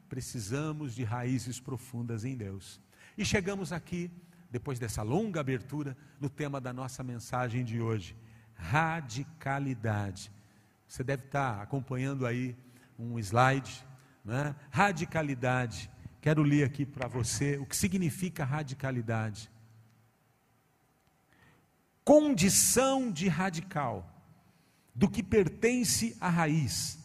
Precisamos 0.08 0.94
de 0.94 1.04
raízes 1.04 1.60
profundas 1.60 2.24
em 2.24 2.36
Deus. 2.36 2.80
E 3.16 3.24
chegamos 3.24 3.72
aqui, 3.72 4.10
depois 4.50 4.78
dessa 4.78 5.02
longa 5.02 5.40
abertura, 5.40 5.96
no 6.20 6.28
tema 6.28 6.60
da 6.60 6.72
nossa 6.72 7.02
mensagem 7.02 7.64
de 7.64 7.80
hoje: 7.80 8.16
radicalidade. 8.54 10.32
Você 10.86 11.02
deve 11.02 11.24
estar 11.24 11.60
acompanhando 11.60 12.26
aí 12.26 12.56
um 12.98 13.18
slide, 13.18 13.84
né? 14.24 14.54
Radicalidade. 14.70 15.90
Quero 16.20 16.42
ler 16.42 16.64
aqui 16.64 16.86
para 16.86 17.08
você 17.08 17.56
o 17.58 17.66
que 17.66 17.76
significa 17.76 18.44
radicalidade 18.44 19.50
condição 22.06 23.10
de 23.10 23.26
radical, 23.26 24.08
do 24.94 25.10
que 25.10 25.24
pertence 25.24 26.16
à 26.20 26.28
raiz, 26.28 27.00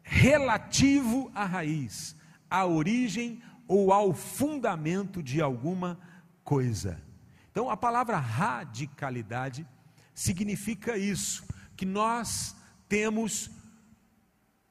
relativo 0.00 1.28
à 1.34 1.44
raiz, 1.44 2.14
à 2.48 2.64
origem 2.64 3.42
ou 3.66 3.92
ao 3.92 4.14
fundamento 4.14 5.24
de 5.24 5.42
alguma 5.42 5.98
coisa. 6.44 7.02
Então, 7.50 7.68
a 7.68 7.76
palavra 7.76 8.16
radicalidade 8.16 9.66
significa 10.14 10.96
isso, 10.96 11.44
que 11.76 11.84
nós 11.84 12.54
temos 12.88 13.50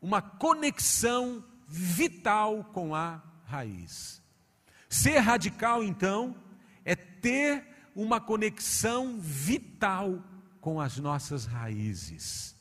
uma 0.01 0.21
conexão 0.21 1.43
vital 1.67 2.63
com 2.63 2.95
a 2.95 3.21
raiz. 3.43 4.23
Ser 4.87 5.17
radical, 5.17 5.83
então, 5.83 6.37
é 6.85 6.95
ter 6.95 7.76
uma 7.97 8.21
conexão 8.21 9.19
vital 9.19 10.23
com 10.61 10.79
as 10.79 10.99
nossas 10.99 11.45
raízes. 11.45 12.55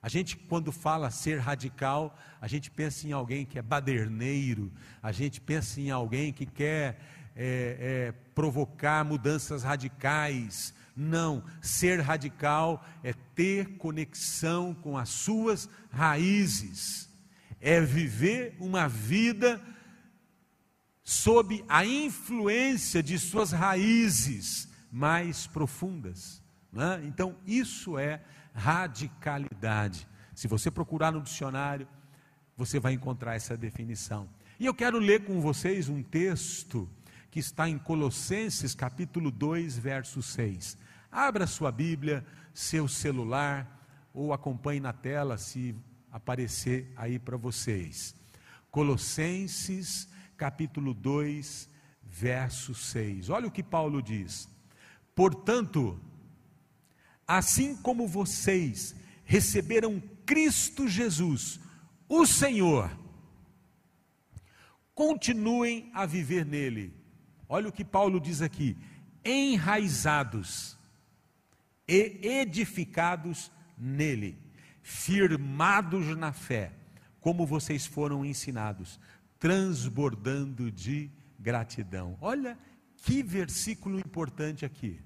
A 0.00 0.08
gente, 0.08 0.36
quando 0.36 0.70
fala 0.70 1.10
ser 1.10 1.40
radical, 1.40 2.16
a 2.40 2.46
gente 2.46 2.70
pensa 2.70 3.08
em 3.08 3.10
alguém 3.10 3.44
que 3.44 3.58
é 3.58 3.62
baderneiro, 3.62 4.72
a 5.02 5.10
gente 5.10 5.40
pensa 5.40 5.80
em 5.80 5.90
alguém 5.90 6.32
que 6.32 6.46
quer 6.46 7.00
é, 7.34 7.76
é, 7.80 8.12
provocar 8.32 9.04
mudanças 9.04 9.64
radicais. 9.64 10.72
Não, 10.94 11.42
ser 11.60 12.00
radical 12.00 12.86
é 13.02 13.12
ter 13.34 13.76
conexão 13.76 14.72
com 14.72 14.96
as 14.96 15.08
suas 15.08 15.68
raízes, 15.90 17.10
é 17.60 17.80
viver 17.80 18.56
uma 18.60 18.88
vida 18.88 19.60
sob 21.02 21.64
a 21.68 21.84
influência 21.84 23.02
de 23.02 23.18
suas 23.18 23.52
raízes 23.52 24.68
mais 24.90 25.46
profundas. 25.46 26.42
Né? 26.72 27.02
Então, 27.04 27.36
isso 27.46 27.98
é 27.98 28.22
radicalidade. 28.54 30.06
Se 30.34 30.48
você 30.48 30.70
procurar 30.70 31.12
no 31.12 31.22
dicionário, 31.22 31.86
você 32.56 32.78
vai 32.78 32.92
encontrar 32.92 33.34
essa 33.34 33.56
definição. 33.56 34.28
E 34.58 34.66
eu 34.66 34.74
quero 34.74 34.98
ler 34.98 35.24
com 35.24 35.40
vocês 35.40 35.88
um 35.88 36.02
texto 36.02 36.88
que 37.30 37.38
está 37.38 37.68
em 37.68 37.78
Colossenses 37.78 38.74
capítulo 38.74 39.30
2, 39.30 39.78
verso 39.78 40.22
6. 40.22 40.76
Abra 41.10 41.46
sua 41.46 41.72
Bíblia, 41.72 42.24
seu 42.52 42.86
celular, 42.86 43.80
ou 44.12 44.32
acompanhe 44.32 44.80
na 44.80 44.92
tela 44.92 45.38
se 45.38 45.74
aparecer 46.10 46.92
aí 46.96 47.18
para 47.18 47.36
vocês. 47.36 48.14
Colossenses 48.70 50.08
capítulo 50.40 50.94
2, 50.94 51.68
verso 52.02 52.74
6. 52.74 53.28
Olha 53.28 53.46
o 53.46 53.50
que 53.50 53.62
Paulo 53.62 54.02
diz: 54.02 54.48
Portanto, 55.14 56.00
assim 57.28 57.76
como 57.76 58.08
vocês 58.08 58.96
receberam 59.22 60.02
Cristo 60.24 60.88
Jesus, 60.88 61.60
o 62.08 62.24
Senhor, 62.24 62.90
continuem 64.94 65.90
a 65.92 66.06
viver 66.06 66.46
nele. 66.46 66.94
Olha 67.46 67.68
o 67.68 67.72
que 67.72 67.84
Paulo 67.84 68.18
diz 68.18 68.40
aqui: 68.40 68.78
enraizados 69.22 70.78
e 71.86 72.18
edificados 72.40 73.52
nele, 73.76 74.38
firmados 74.82 76.16
na 76.16 76.32
fé, 76.32 76.72
como 77.20 77.44
vocês 77.44 77.84
foram 77.84 78.24
ensinados, 78.24 78.98
transbordando 79.40 80.70
de 80.70 81.10
gratidão. 81.38 82.16
Olha 82.20 82.56
que 82.98 83.22
versículo 83.22 83.98
importante 83.98 84.64
aqui. 84.64 85.00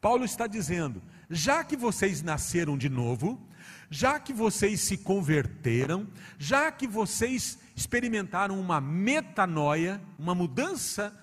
Paulo 0.00 0.24
está 0.24 0.48
dizendo: 0.48 1.00
já 1.30 1.62
que 1.62 1.76
vocês 1.76 2.22
nasceram 2.22 2.76
de 2.76 2.88
novo, 2.88 3.46
já 3.88 4.18
que 4.18 4.32
vocês 4.32 4.80
se 4.80 4.96
converteram, 4.96 6.08
já 6.38 6.72
que 6.72 6.88
vocês 6.88 7.58
experimentaram 7.76 8.58
uma 8.58 8.80
metanoia, 8.80 10.00
uma 10.18 10.34
mudança 10.34 11.16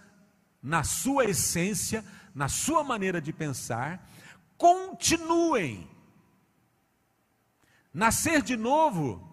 na 0.61 0.83
sua 0.83 1.25
essência, 1.25 2.05
na 2.33 2.47
sua 2.47 2.83
maneira 2.83 3.19
de 3.19 3.33
pensar, 3.33 4.07
continuem. 4.55 5.89
Nascer 7.91 8.43
de 8.43 8.55
novo, 8.55 9.27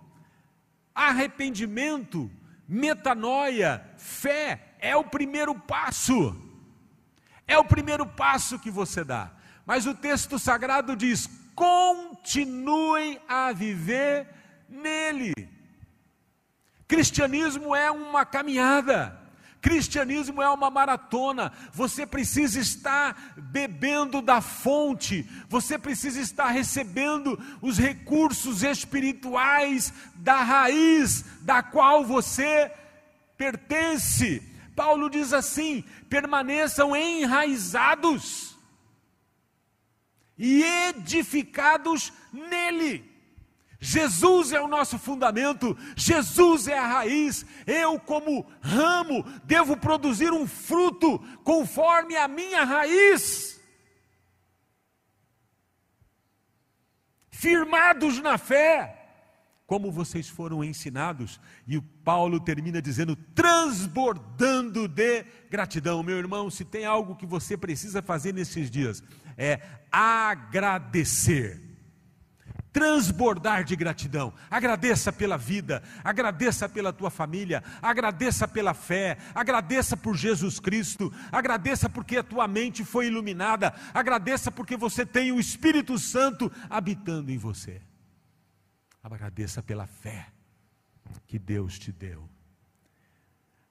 arrependimento, 0.94 2.30
metanoia, 2.68 3.84
fé, 3.96 4.74
é 4.78 4.94
o 4.96 5.04
primeiro 5.04 5.54
passo. 5.54 6.34
É 7.46 7.56
o 7.58 7.64
primeiro 7.64 8.06
passo 8.06 8.58
que 8.58 8.70
você 8.70 9.04
dá. 9.04 9.30
Mas 9.64 9.86
o 9.86 9.94
texto 9.94 10.38
sagrado 10.38 10.96
diz: 10.96 11.28
continuem 11.54 13.20
a 13.28 13.52
viver 13.52 14.28
nele. 14.68 15.34
Cristianismo 16.88 17.74
é 17.74 17.90
uma 17.90 18.24
caminhada. 18.24 19.25
Cristianismo 19.66 20.40
é 20.40 20.48
uma 20.48 20.70
maratona, 20.70 21.50
você 21.72 22.06
precisa 22.06 22.60
estar 22.60 23.34
bebendo 23.36 24.22
da 24.22 24.40
fonte, 24.40 25.28
você 25.48 25.76
precisa 25.76 26.20
estar 26.20 26.50
recebendo 26.50 27.36
os 27.60 27.76
recursos 27.76 28.62
espirituais 28.62 29.92
da 30.14 30.40
raiz 30.44 31.24
da 31.42 31.64
qual 31.64 32.04
você 32.04 32.70
pertence. 33.36 34.40
Paulo 34.76 35.10
diz 35.10 35.32
assim: 35.32 35.82
permaneçam 36.08 36.94
enraizados 36.94 38.56
e 40.38 40.62
edificados 40.62 42.12
nele. 42.32 43.15
Jesus 43.78 44.52
é 44.52 44.60
o 44.60 44.68
nosso 44.68 44.98
fundamento, 44.98 45.76
Jesus 45.94 46.66
é 46.66 46.78
a 46.78 46.86
raiz. 46.86 47.44
Eu, 47.66 48.00
como 48.00 48.46
ramo, 48.60 49.22
devo 49.44 49.76
produzir 49.76 50.32
um 50.32 50.46
fruto 50.46 51.18
conforme 51.44 52.16
a 52.16 52.26
minha 52.26 52.64
raiz. 52.64 53.60
Firmados 57.30 58.18
na 58.20 58.38
fé, 58.38 58.96
como 59.66 59.92
vocês 59.92 60.26
foram 60.26 60.64
ensinados, 60.64 61.38
e 61.66 61.76
o 61.76 61.82
Paulo 61.82 62.40
termina 62.40 62.80
dizendo, 62.80 63.14
transbordando 63.34 64.88
de 64.88 65.24
gratidão. 65.50 66.02
Meu 66.02 66.16
irmão, 66.16 66.48
se 66.48 66.64
tem 66.64 66.86
algo 66.86 67.14
que 67.14 67.26
você 67.26 67.56
precisa 67.58 68.00
fazer 68.00 68.32
nesses 68.32 68.70
dias, 68.70 69.02
é 69.36 69.60
agradecer 69.92 71.65
transbordar 72.76 73.64
de 73.64 73.74
gratidão. 73.74 74.34
Agradeça 74.50 75.10
pela 75.10 75.38
vida, 75.38 75.82
agradeça 76.04 76.68
pela 76.68 76.92
tua 76.92 77.08
família, 77.08 77.64
agradeça 77.80 78.46
pela 78.46 78.74
fé, 78.74 79.16
agradeça 79.34 79.96
por 79.96 80.14
Jesus 80.14 80.60
Cristo, 80.60 81.10
agradeça 81.32 81.88
porque 81.88 82.18
a 82.18 82.22
tua 82.22 82.46
mente 82.46 82.84
foi 82.84 83.06
iluminada, 83.06 83.72
agradeça 83.94 84.52
porque 84.52 84.76
você 84.76 85.06
tem 85.06 85.32
o 85.32 85.40
Espírito 85.40 85.98
Santo 85.98 86.52
habitando 86.68 87.32
em 87.32 87.38
você. 87.38 87.80
Agradeça 89.02 89.62
pela 89.62 89.86
fé 89.86 90.26
que 91.26 91.38
Deus 91.38 91.78
te 91.78 91.90
deu. 91.90 92.28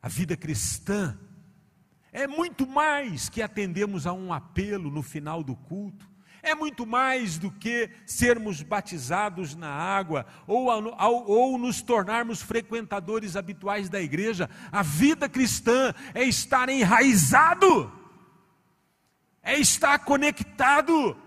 A 0.01 0.09
vida 0.09 0.35
cristã 0.35 1.15
é 2.11 2.25
muito 2.25 2.65
mais 2.65 3.29
que 3.29 3.43
atendemos 3.43 4.07
a 4.07 4.13
um 4.13 4.33
apelo 4.33 4.89
no 4.89 5.03
final 5.03 5.43
do 5.43 5.55
culto 5.55 6.14
é 6.45 6.53
muito 6.53 6.85
mais 6.85 7.37
do 7.37 7.51
que 7.51 7.89
sermos 8.05 8.61
batizados 8.61 9.55
na 9.55 9.69
água 9.69 10.25
ou, 10.45 10.67
ou, 11.27 11.57
nos 11.57 11.81
tornarmos 11.81 12.41
frequentadores 12.41 13.35
habituais 13.35 13.89
da 13.89 13.99
igreja. 13.99 14.49
A 14.71 14.83
vida 14.83 15.27
cristã 15.27 15.93
é 16.13 16.23
estar 16.23 16.69
enraizado, 16.69 17.91
é 19.41 19.59
estar 19.59 19.99
conectado 19.99 21.17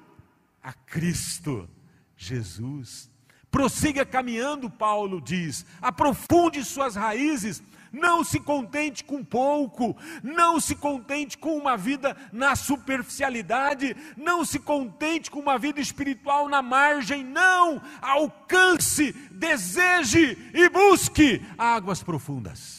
a 0.62 0.72
Cristo 0.72 1.68
Jesus. 2.16 3.10
Prossiga 3.50 4.04
caminhando, 4.04 4.70
Paulo 4.70 5.20
diz, 5.20 5.64
aprofunde 5.80 6.64
suas 6.64 6.94
raízes 6.94 7.62
não 7.92 8.24
se 8.24 8.40
contente 8.40 9.04
com 9.04 9.24
pouco, 9.24 9.96
não 10.22 10.60
se 10.60 10.74
contente 10.74 11.38
com 11.38 11.56
uma 11.56 11.76
vida 11.76 12.16
na 12.32 12.54
superficialidade, 12.56 13.96
não 14.16 14.44
se 14.44 14.58
contente 14.58 15.30
com 15.30 15.40
uma 15.40 15.58
vida 15.58 15.80
espiritual 15.80 16.48
na 16.48 16.62
margem, 16.62 17.24
não, 17.24 17.80
alcance, 18.00 19.12
deseje 19.30 20.50
e 20.54 20.68
busque 20.68 21.42
águas 21.56 22.02
profundas. 22.02 22.78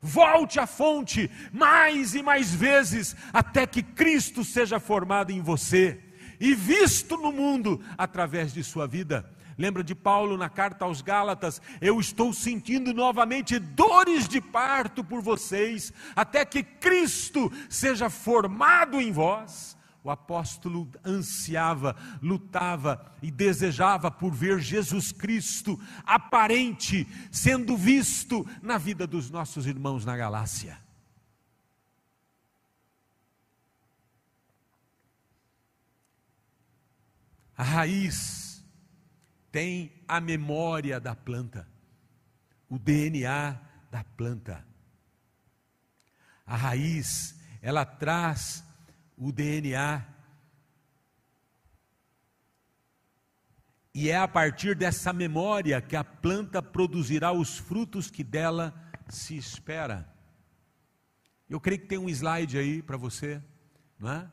Volte 0.00 0.60
à 0.60 0.66
fonte 0.66 1.30
mais 1.52 2.14
e 2.14 2.22
mais 2.22 2.54
vezes, 2.54 3.16
até 3.32 3.66
que 3.66 3.82
Cristo 3.82 4.44
seja 4.44 4.78
formado 4.78 5.32
em 5.32 5.40
você 5.40 6.00
e 6.38 6.54
visto 6.54 7.16
no 7.16 7.32
mundo 7.32 7.82
através 7.96 8.52
de 8.52 8.62
sua 8.62 8.86
vida. 8.86 9.28
Lembra 9.58 9.82
de 9.82 9.94
Paulo 9.94 10.36
na 10.36 10.50
carta 10.50 10.84
aos 10.84 11.00
Gálatas? 11.00 11.62
Eu 11.80 11.98
estou 11.98 12.32
sentindo 12.32 12.92
novamente 12.92 13.58
dores 13.58 14.28
de 14.28 14.40
parto 14.40 15.02
por 15.02 15.22
vocês, 15.22 15.92
até 16.14 16.44
que 16.44 16.62
Cristo 16.62 17.50
seja 17.68 18.10
formado 18.10 19.00
em 19.00 19.10
vós. 19.10 19.74
O 20.04 20.10
apóstolo 20.10 20.88
ansiava, 21.04 21.96
lutava 22.22 23.12
e 23.20 23.28
desejava 23.28 24.08
por 24.08 24.32
ver 24.32 24.60
Jesus 24.60 25.10
Cristo 25.10 25.80
aparente, 26.04 27.08
sendo 27.32 27.76
visto 27.76 28.46
na 28.62 28.78
vida 28.78 29.04
dos 29.04 29.30
nossos 29.30 29.66
irmãos 29.66 30.04
na 30.04 30.16
Galácia. 30.16 30.78
A 37.56 37.64
raiz 37.64 38.45
tem 39.56 39.90
a 40.06 40.20
memória 40.20 41.00
da 41.00 41.16
planta, 41.16 41.66
o 42.68 42.78
DNA 42.78 43.58
da 43.90 44.04
planta. 44.04 44.62
A 46.46 46.54
raiz, 46.54 47.34
ela 47.62 47.82
traz 47.86 48.62
o 49.16 49.32
DNA. 49.32 50.04
E 53.94 54.10
é 54.10 54.18
a 54.18 54.28
partir 54.28 54.76
dessa 54.76 55.10
memória 55.10 55.80
que 55.80 55.96
a 55.96 56.04
planta 56.04 56.60
produzirá 56.60 57.32
os 57.32 57.56
frutos 57.56 58.10
que 58.10 58.22
dela 58.22 58.74
se 59.08 59.38
espera. 59.38 60.06
Eu 61.48 61.58
creio 61.58 61.80
que 61.80 61.86
tem 61.86 61.96
um 61.96 62.10
slide 62.10 62.58
aí 62.58 62.82
para 62.82 62.98
você, 62.98 63.42
não 63.98 64.12
é? 64.12 64.30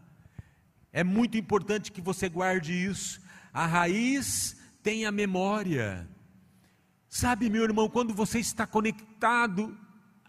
É 0.92 1.02
muito 1.02 1.38
importante 1.38 1.94
que 1.94 2.02
você 2.02 2.28
guarde 2.28 2.74
isso. 2.74 3.22
A 3.54 3.66
raiz 3.66 4.62
tenha 4.84 5.12
memória. 5.12 6.08
Sabe, 7.10 7.50
meu 7.50 7.64
irmão, 7.64 7.90
quando 7.90 8.14
você 8.14 8.40
está 8.40 8.68
conectado 8.68 9.76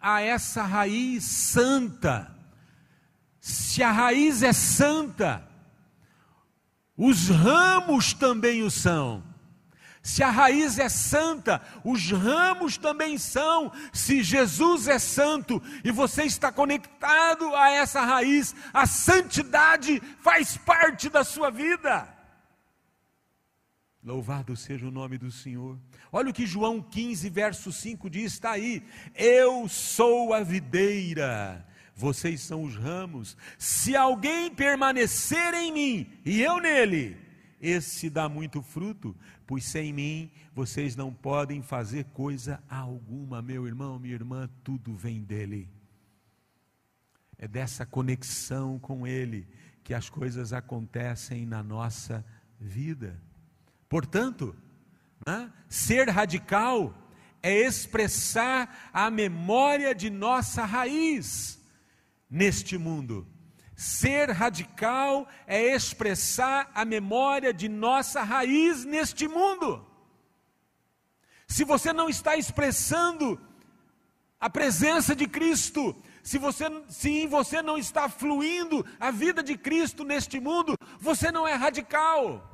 a 0.01 0.21
essa 0.21 0.63
raiz 0.63 1.25
santa, 1.25 2.35
se 3.41 3.83
a 3.83 3.91
raiz 3.91 4.43
é 4.43 4.53
santa, 4.53 5.47
os 6.97 7.29
ramos 7.29 8.15
também 8.15 8.63
o 8.63 8.71
são. 8.71 9.23
Se 10.03 10.23
a 10.23 10.31
raiz 10.31 10.79
é 10.79 10.89
santa, 10.91 11.63
os 11.83 12.11
ramos 12.11 12.77
também 12.77 13.17
são. 13.17 13.73
Se 13.91 14.23
Jesus 14.23 14.87
é 14.87 14.99
santo 14.99 15.63
e 15.83 15.91
você 15.91 16.25
está 16.25 16.53
conectado 16.53 17.55
a 17.57 17.71
essa 17.71 18.03
raiz, 18.03 18.55
a 18.73 18.87
santidade 18.87 20.03
faz 20.21 20.59
parte 20.59 21.09
da 21.09 21.25
sua 21.25 21.51
vida. 21.51 22.14
Louvado 24.05 24.55
seja 24.55 24.87
o 24.87 24.91
nome 24.91 25.17
do 25.17 25.31
Senhor. 25.31 25.79
Olha 26.13 26.29
o 26.29 26.33
que 26.33 26.47
João 26.47 26.83
15, 26.83 27.31
verso 27.31 27.73
5 27.73 28.11
diz: 28.11 28.35
está 28.35 28.51
aí. 28.51 28.83
Eu 29.15 29.67
sou 29.67 30.35
a 30.35 30.43
videira, 30.43 31.67
vocês 31.97 32.43
são 32.43 32.65
os 32.65 32.77
ramos. 32.77 33.35
Se 33.59 33.97
alguém 33.97 34.55
permanecer 34.55 35.55
em 35.55 35.73
mim 35.73 36.13
e 36.23 36.43
eu 36.43 36.61
nele, 36.61 37.17
esse 37.59 38.11
dá 38.11 38.29
muito 38.29 38.61
fruto, 38.61 39.17
pois 39.47 39.65
sem 39.65 39.91
mim 39.91 40.31
vocês 40.55 40.95
não 40.95 41.11
podem 41.11 41.63
fazer 41.63 42.05
coisa 42.13 42.63
alguma, 42.69 43.41
meu 43.41 43.67
irmão, 43.67 43.99
minha 43.99 44.13
irmã, 44.13 44.51
tudo 44.63 44.95
vem 44.95 45.23
dele. 45.23 45.67
É 47.39 47.49
dessa 47.49 47.87
conexão 47.87 48.79
com 48.79 49.07
ele 49.07 49.49
que 49.83 49.95
as 49.95 50.11
coisas 50.11 50.53
acontecem 50.53 51.47
na 51.47 51.63
nossa 51.63 52.23
vida. 52.61 53.19
Portanto, 53.95 54.57
né, 55.25 55.53
ser 55.69 56.11
radical 56.11 56.93
é 57.41 57.53
expressar 57.61 58.91
a 58.93 59.09
memória 59.09 59.95
de 59.95 60.11
nossa 60.11 60.65
raiz 60.65 61.61
neste 62.29 62.77
mundo. 62.77 63.25
Ser 63.77 64.33
radical 64.33 65.29
é 65.47 65.63
expressar 65.77 66.73
a 66.75 66.85
memória 66.85 67.55
de 67.55 67.69
nossa 67.69 68.25
raiz 68.25 68.85
neste 68.85 69.29
mundo. 69.29 69.87
Se 71.47 71.63
você 71.63 71.93
não 71.93 72.09
está 72.09 72.37
expressando 72.37 73.41
a 74.41 74.51
presença 74.51 75.15
de 75.15 75.29
Cristo, 75.29 75.95
se, 76.21 76.37
você, 76.37 76.65
se 76.89 77.11
em 77.11 77.29
você 77.29 77.63
não 77.63 77.79
está 77.79 78.09
fluindo 78.09 78.85
a 78.99 79.13
vida 79.13 79.41
de 79.41 79.57
Cristo 79.57 80.03
neste 80.03 80.41
mundo, 80.41 80.77
você 80.99 81.31
não 81.31 81.47
é 81.47 81.55
radical. 81.55 82.54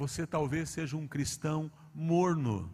Você 0.00 0.26
talvez 0.26 0.70
seja 0.70 0.96
um 0.96 1.06
cristão 1.06 1.70
morno. 1.94 2.72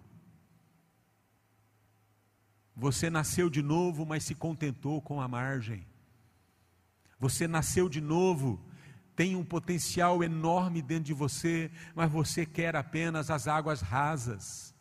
Você 2.76 3.10
nasceu 3.10 3.50
de 3.50 3.60
novo, 3.62 4.06
mas 4.06 4.22
se 4.22 4.32
contentou 4.32 5.02
com 5.02 5.20
a 5.20 5.26
margem. 5.26 5.84
Você 7.18 7.48
nasceu 7.48 7.88
de 7.88 8.00
novo, 8.00 8.64
tem 9.16 9.34
um 9.34 9.44
potencial 9.44 10.22
enorme 10.22 10.80
dentro 10.80 11.06
de 11.06 11.14
você, 11.14 11.68
mas 11.96 12.12
você 12.12 12.46
quer 12.46 12.76
apenas 12.76 13.28
as 13.28 13.48
águas 13.48 13.80
rasas. 13.80 14.72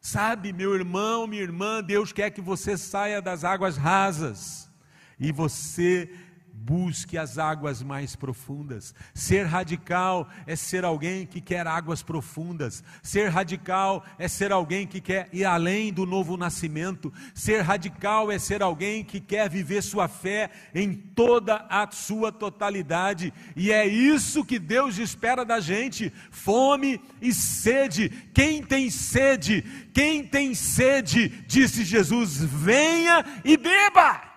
Sabe, 0.00 0.52
meu 0.52 0.72
irmão, 0.72 1.26
minha 1.26 1.42
irmã, 1.42 1.82
Deus 1.82 2.12
quer 2.12 2.30
que 2.30 2.40
você 2.40 2.78
saia 2.78 3.20
das 3.20 3.42
águas 3.42 3.76
rasas 3.76 4.70
e 5.18 5.32
você 5.32 6.14
busque 6.58 7.18
as 7.18 7.38
águas 7.38 7.82
mais 7.82 8.16
profundas. 8.16 8.94
Ser 9.14 9.44
radical 9.44 10.28
é 10.46 10.56
ser 10.56 10.84
alguém 10.84 11.26
que 11.26 11.40
quer 11.40 11.66
águas 11.66 12.02
profundas. 12.02 12.82
Ser 13.02 13.28
radical 13.28 14.04
é 14.18 14.26
ser 14.26 14.50
alguém 14.50 14.86
que 14.86 15.00
quer 15.00 15.28
ir 15.32 15.44
além 15.44 15.92
do 15.92 16.06
novo 16.06 16.36
nascimento. 16.36 17.12
Ser 17.34 17.60
radical 17.60 18.32
é 18.32 18.38
ser 18.38 18.62
alguém 18.62 19.04
que 19.04 19.20
quer 19.20 19.48
viver 19.50 19.82
sua 19.82 20.08
fé 20.08 20.50
em 20.74 20.92
toda 20.92 21.66
a 21.68 21.88
sua 21.90 22.32
totalidade. 22.32 23.32
E 23.54 23.70
é 23.70 23.86
isso 23.86 24.44
que 24.44 24.58
Deus 24.58 24.98
espera 24.98 25.44
da 25.44 25.60
gente: 25.60 26.12
fome 26.30 27.00
e 27.20 27.32
sede. 27.32 28.08
Quem 28.32 28.62
tem 28.62 28.90
sede, 28.90 29.62
quem 29.92 30.24
tem 30.24 30.54
sede, 30.54 31.28
disse 31.46 31.84
Jesus, 31.84 32.38
venha 32.42 33.24
e 33.44 33.56
beba. 33.56 34.35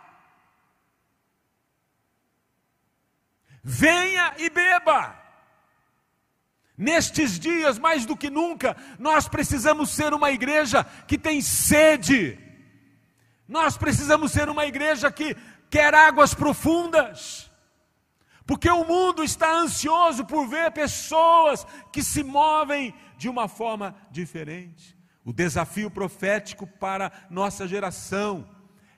Venha 3.64 4.34
e 4.38 4.50
beba. 4.50 5.18
Nestes 6.78 7.38
dias, 7.38 7.78
mais 7.78 8.06
do 8.06 8.16
que 8.16 8.30
nunca, 8.30 8.76
nós 8.98 9.28
precisamos 9.28 9.90
ser 9.90 10.14
uma 10.14 10.32
igreja 10.32 10.84
que 11.06 11.18
tem 11.18 11.42
sede, 11.42 12.40
nós 13.46 13.76
precisamos 13.76 14.32
ser 14.32 14.48
uma 14.48 14.66
igreja 14.66 15.12
que 15.12 15.36
quer 15.70 15.94
águas 15.94 16.34
profundas, 16.34 17.52
porque 18.46 18.70
o 18.70 18.86
mundo 18.86 19.24
está 19.24 19.52
ansioso 19.52 20.24
por 20.24 20.48
ver 20.48 20.72
pessoas 20.72 21.68
que 21.92 22.02
se 22.02 22.24
movem 22.24 22.94
de 23.18 23.28
uma 23.28 23.50
forma 23.50 23.94
diferente. 24.10 24.98
O 25.26 25.34
desafio 25.34 25.92
profético 25.92 26.66
para 26.66 27.12
nossa 27.30 27.68
geração 27.68 28.50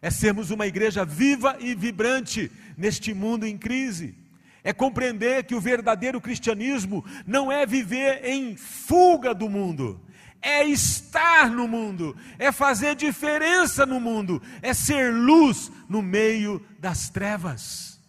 é 0.01 0.11
sermos 0.11 0.51
uma 0.51 0.67
igreja 0.67 1.03
viva 1.03 1.57
e 1.59 1.73
vibrante 1.73 2.51
neste 2.77 3.11
mundo 3.11 3.45
em 3.45 3.57
crise 3.57 4.20
é 4.63 4.71
compreender 4.71 5.43
que 5.45 5.55
o 5.55 5.61
verdadeiro 5.61 6.21
cristianismo 6.21 7.03
não 7.25 7.51
é 7.51 7.65
viver 7.65 8.23
em 8.25 8.55
fuga 8.55 9.33
do 9.33 9.49
mundo, 9.49 9.99
é 10.41 10.63
estar 10.63 11.49
no 11.49 11.67
mundo, 11.67 12.15
é 12.37 12.51
fazer 12.51 12.95
diferença 12.95 13.85
no 13.85 13.99
mundo, 13.99 14.41
é 14.61 14.73
ser 14.73 15.13
luz 15.13 15.71
no 15.89 16.01
meio 16.01 16.63
das 16.79 17.09
trevas. 17.09 17.99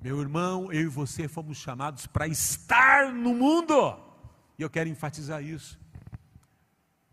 Meu 0.00 0.20
irmão, 0.20 0.72
eu 0.72 0.82
e 0.82 0.86
você 0.86 1.28
fomos 1.28 1.58
chamados 1.58 2.06
para 2.06 2.26
estar 2.26 3.12
no 3.12 3.34
mundo, 3.34 3.98
e 4.58 4.62
eu 4.62 4.70
quero 4.70 4.88
enfatizar 4.88 5.42
isso. 5.42 5.78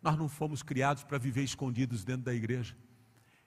Nós 0.01 0.17
não 0.17 0.29
fomos 0.29 0.63
criados 0.63 1.03
para 1.03 1.17
viver 1.17 1.43
escondidos 1.43 2.03
dentro 2.03 2.23
da 2.23 2.33
igreja. 2.33 2.75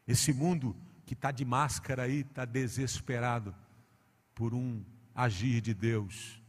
Esse 0.07 0.33
mundo 0.33 0.77
que 1.07 1.14
está 1.14 1.31
de 1.31 1.45
máscara 1.45 2.03
aí, 2.03 2.21
está 2.21 2.45
desesperado 2.45 3.55
por 4.40 4.55
um 4.55 4.83
agir 5.14 5.61
de 5.61 5.74
Deus. 5.74 6.42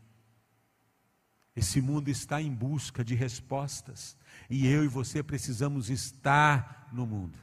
Esse 1.54 1.82
mundo 1.82 2.08
está 2.08 2.41
em 2.41 2.49
busca 2.49 3.04
de 3.04 3.15
respostas, 3.15 4.15
e 4.49 4.65
eu 4.65 4.86
e 4.86 4.88
você 4.88 5.21
precisamos 5.21 5.89
estar 5.89 6.88
no 6.93 7.06
mundo. 7.06 7.38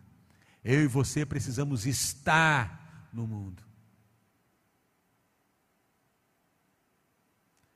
Eu 0.65 0.83
e 0.83 0.87
você 0.87 1.27
precisamos 1.27 1.85
estar 1.85 3.11
no 3.13 3.27
mundo. 3.27 3.63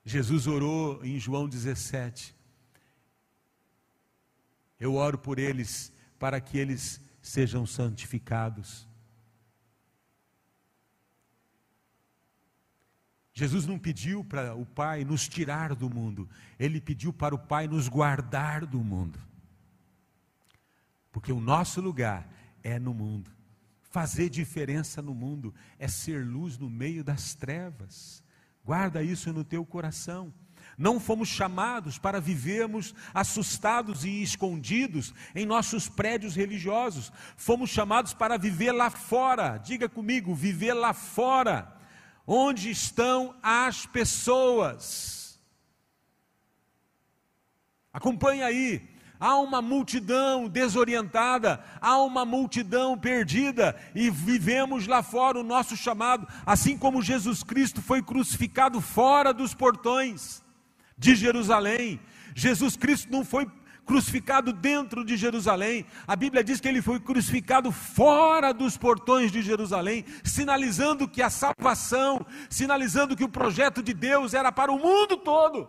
Jesus 0.03 0.47
orou 0.47 1.05
em 1.05 1.21
João 1.21 1.47
17. 1.47 2.35
Eu 4.81 4.95
oro 4.95 5.19
por 5.19 5.39
eles 5.39 5.93
para 6.19 6.41
que 6.41 6.57
eles 6.57 7.03
sejam 7.21 7.67
santificados. 7.67 8.89
Jesus 13.35 13.67
não 13.67 13.79
pediu 13.79 14.23
para 14.23 14.55
o 14.55 14.67
Pai 14.67 15.05
nos 15.05 15.27
tirar 15.27 15.75
do 15.75 15.89
mundo, 15.89 16.29
ele 16.59 16.81
pediu 16.81 17.13
para 17.13 17.35
o 17.35 17.39
Pai 17.39 17.67
nos 17.67 17.89
guardar 17.89 18.67
do 18.67 18.79
mundo. 18.85 19.19
Porque 21.11 21.33
o 21.33 21.41
nosso 21.41 21.81
lugar 21.81 22.29
é 22.63 22.79
no 22.79 22.93
mundo. 22.93 23.31
Fazer 23.91 24.29
diferença 24.29 25.03
no 25.03 25.15
mundo 25.15 25.55
é 25.79 25.89
ser 25.89 26.25
luz 26.25 26.59
no 26.59 26.69
meio 26.69 27.03
das 27.03 27.35
trevas. 27.35 28.23
Guarda 28.65 29.03
isso 29.03 29.33
no 29.33 29.45
teu 29.45 29.65
coração. 29.65 30.33
Não 30.79 31.01
fomos 31.01 31.29
chamados 31.29 31.99
para 31.99 32.21
vivermos 32.21 32.95
assustados 33.13 34.05
e 34.05 34.23
escondidos 34.23 35.13
em 35.35 35.45
nossos 35.45 35.89
prédios 35.89 36.35
religiosos. 36.35 37.13
Fomos 37.37 37.69
chamados 37.71 38.15
para 38.15 38.39
viver 38.39 38.73
lá 38.73 38.89
fora. 38.89 39.59
Diga 39.59 39.89
comigo, 39.89 40.35
viver 40.35 40.73
lá 40.73 40.95
fora 40.95 41.82
Onde 42.27 42.71
estão 42.71 43.35
as 43.43 43.87
pessoas? 43.87 45.41
Acompanhe 47.93 48.43
aí. 48.43 48.89
Há 49.19 49.37
uma 49.37 49.63
multidão 49.63 50.49
desorientada, 50.49 51.63
há 51.81 51.97
uma 51.99 52.25
multidão 52.25 52.99
perdida, 52.99 53.81
e 53.95 54.11
vivemos 54.11 54.89
lá 54.89 55.01
fora 55.01 55.39
o 55.39 55.45
nosso 55.45 55.77
chamado, 55.77 56.27
assim 56.45 56.77
como 56.77 57.01
Jesus 57.01 57.45
Cristo 57.45 57.81
foi 57.81 58.03
crucificado 58.03 58.81
fora 58.81 59.33
dos 59.33 59.55
portões 59.55 60.43
de 60.99 61.15
Jerusalém. 61.15 62.01
Jesus 62.35 62.77
Cristo 62.77 63.13
não 63.13 63.25
foi 63.25 63.49
crucificado 63.85 64.53
dentro 64.53 65.05
de 65.05 65.17
Jerusalém. 65.17 65.87
A 66.07 66.17
Bíblia 66.17 66.43
diz 66.43 66.61
que 66.61 66.69
ele 66.69 66.83
foi 66.83 67.01
crucificado 67.01 67.71
fora 67.71 68.53
dos 68.53 68.77
portões 68.77 69.31
de 69.31 69.43
Jerusalém, 69.43 70.05
sinalizando 70.25 71.09
que 71.09 71.23
a 71.23 71.31
salvação, 71.31 72.25
sinalizando 72.49 73.17
que 73.17 73.25
o 73.25 73.29
projeto 73.29 73.83
de 73.83 73.93
Deus 73.93 74.35
era 74.35 74.51
para 74.53 74.73
o 74.73 74.79
mundo 74.79 75.17
todo. 75.17 75.69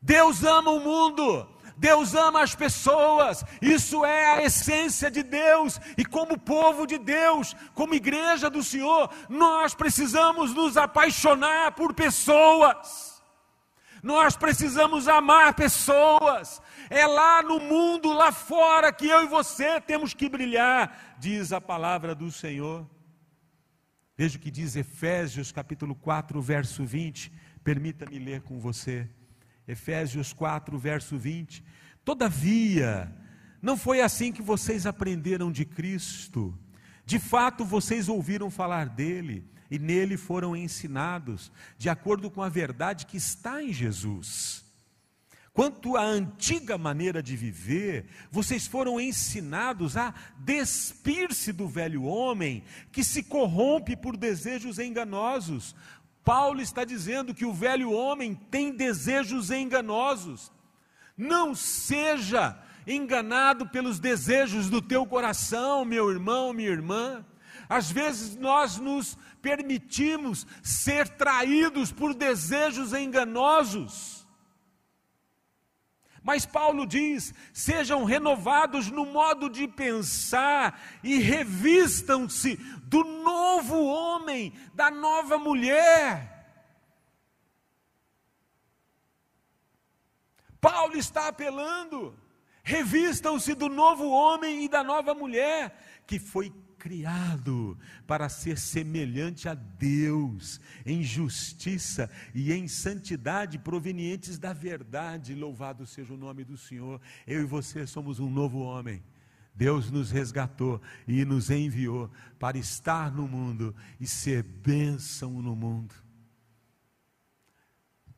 Deus 0.00 0.44
ama 0.44 0.70
o 0.70 0.80
mundo. 0.80 1.48
Deus 1.76 2.14
ama 2.14 2.42
as 2.42 2.54
pessoas, 2.54 3.44
isso 3.60 4.02
é 4.02 4.32
a 4.32 4.42
essência 4.42 5.10
de 5.10 5.22
Deus, 5.22 5.78
e 5.98 6.06
como 6.06 6.38
povo 6.38 6.86
de 6.86 6.96
Deus, 6.96 7.54
como 7.74 7.94
igreja 7.94 8.48
do 8.48 8.64
Senhor, 8.64 9.10
nós 9.28 9.74
precisamos 9.74 10.54
nos 10.54 10.78
apaixonar 10.78 11.72
por 11.72 11.92
pessoas. 11.92 13.15
Nós 14.06 14.36
precisamos 14.36 15.08
amar 15.08 15.52
pessoas. 15.54 16.62
É 16.88 17.04
lá 17.08 17.42
no 17.42 17.58
mundo, 17.58 18.12
lá 18.12 18.30
fora, 18.30 18.92
que 18.92 19.08
eu 19.08 19.24
e 19.24 19.26
você 19.26 19.80
temos 19.80 20.14
que 20.14 20.28
brilhar, 20.28 21.16
diz 21.18 21.52
a 21.52 21.60
palavra 21.60 22.14
do 22.14 22.30
Senhor. 22.30 22.88
Veja 24.16 24.38
o 24.38 24.40
que 24.40 24.48
diz 24.48 24.76
Efésios 24.76 25.50
capítulo 25.50 25.92
4, 25.96 26.40
verso 26.40 26.84
20. 26.84 27.32
Permita-me 27.64 28.20
ler 28.20 28.42
com 28.42 28.60
você. 28.60 29.10
Efésios 29.66 30.32
4, 30.32 30.78
verso 30.78 31.18
20. 31.18 31.64
Todavia, 32.04 33.12
não 33.60 33.76
foi 33.76 34.02
assim 34.02 34.30
que 34.30 34.40
vocês 34.40 34.86
aprenderam 34.86 35.50
de 35.50 35.64
Cristo, 35.64 36.56
De 37.06 37.20
fato, 37.20 37.64
vocês 37.64 38.08
ouviram 38.08 38.50
falar 38.50 38.88
dele 38.88 39.48
e 39.70 39.78
nele 39.78 40.16
foram 40.16 40.56
ensinados, 40.56 41.52
de 41.78 41.88
acordo 41.88 42.28
com 42.28 42.42
a 42.42 42.48
verdade 42.48 43.06
que 43.06 43.16
está 43.16 43.62
em 43.62 43.72
Jesus. 43.72 44.64
Quanto 45.52 45.96
à 45.96 46.02
antiga 46.02 46.76
maneira 46.76 47.22
de 47.22 47.34
viver, 47.36 48.06
vocês 48.30 48.66
foram 48.66 49.00
ensinados 49.00 49.96
a 49.96 50.12
despir-se 50.38 51.52
do 51.52 51.66
velho 51.66 52.02
homem 52.02 52.64
que 52.92 53.02
se 53.02 53.22
corrompe 53.22 53.96
por 53.96 54.16
desejos 54.16 54.78
enganosos. 54.78 55.74
Paulo 56.24 56.60
está 56.60 56.84
dizendo 56.84 57.32
que 57.32 57.46
o 57.46 57.54
velho 57.54 57.92
homem 57.92 58.34
tem 58.34 58.76
desejos 58.76 59.50
enganosos. 59.50 60.52
Não 61.16 61.54
seja 61.54 62.60
enganado 62.86 63.68
pelos 63.68 63.98
desejos 63.98 64.70
do 64.70 64.80
teu 64.80 65.04
coração, 65.06 65.84
meu 65.84 66.10
irmão, 66.10 66.52
minha 66.52 66.70
irmã. 66.70 67.24
Às 67.68 67.90
vezes 67.90 68.36
nós 68.36 68.78
nos 68.78 69.18
permitimos 69.42 70.46
ser 70.62 71.08
traídos 71.08 71.90
por 71.90 72.14
desejos 72.14 72.92
enganosos. 72.92 74.26
Mas 76.22 76.44
Paulo 76.44 76.86
diz: 76.86 77.32
sejam 77.52 78.04
renovados 78.04 78.90
no 78.90 79.06
modo 79.06 79.48
de 79.48 79.66
pensar 79.66 80.80
e 81.02 81.18
revistam-se 81.18 82.56
do 82.82 83.04
novo 83.04 83.84
homem, 83.84 84.52
da 84.74 84.90
nova 84.90 85.38
mulher. 85.38 86.34
Paulo 90.60 90.96
está 90.96 91.28
apelando 91.28 92.12
revistam-se 92.66 93.54
do 93.54 93.68
novo 93.68 94.10
homem 94.10 94.64
e 94.64 94.68
da 94.68 94.82
nova 94.82 95.14
mulher, 95.14 96.02
que 96.04 96.18
foi 96.18 96.52
criado 96.76 97.78
para 98.08 98.28
ser 98.28 98.58
semelhante 98.58 99.48
a 99.48 99.54
Deus, 99.54 100.60
em 100.84 101.00
justiça 101.00 102.10
e 102.34 102.52
em 102.52 102.66
santidade 102.66 103.56
provenientes 103.56 104.36
da 104.36 104.52
verdade. 104.52 105.32
Louvado 105.32 105.86
seja 105.86 106.12
o 106.12 106.16
nome 106.16 106.42
do 106.42 106.56
Senhor. 106.56 107.00
Eu 107.24 107.40
e 107.40 107.44
você 107.44 107.86
somos 107.86 108.18
um 108.18 108.28
novo 108.28 108.58
homem. 108.58 109.00
Deus 109.54 109.88
nos 109.88 110.10
resgatou 110.10 110.82
e 111.06 111.24
nos 111.24 111.50
enviou 111.50 112.10
para 112.36 112.58
estar 112.58 113.12
no 113.12 113.28
mundo 113.28 113.76
e 114.00 114.08
ser 114.08 114.42
bênção 114.42 115.40
no 115.40 115.54
mundo. 115.54 115.94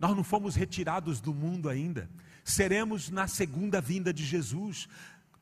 Nós 0.01 0.17
não 0.17 0.25
fomos 0.25 0.55
retirados 0.55 1.21
do 1.21 1.35
mundo 1.35 1.69
ainda, 1.69 2.09
seremos 2.51 3.11
na 3.11 3.27
segunda 3.27 3.81
vinda 3.81 4.13
de 4.13 4.25
Jesus. 4.25 4.89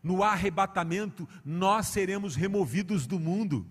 No 0.02 0.22
arrebatamento, 0.22 1.28
nós 1.44 1.88
seremos 1.88 2.36
removidos 2.36 3.06
do 3.06 3.18
mundo. 3.18 3.66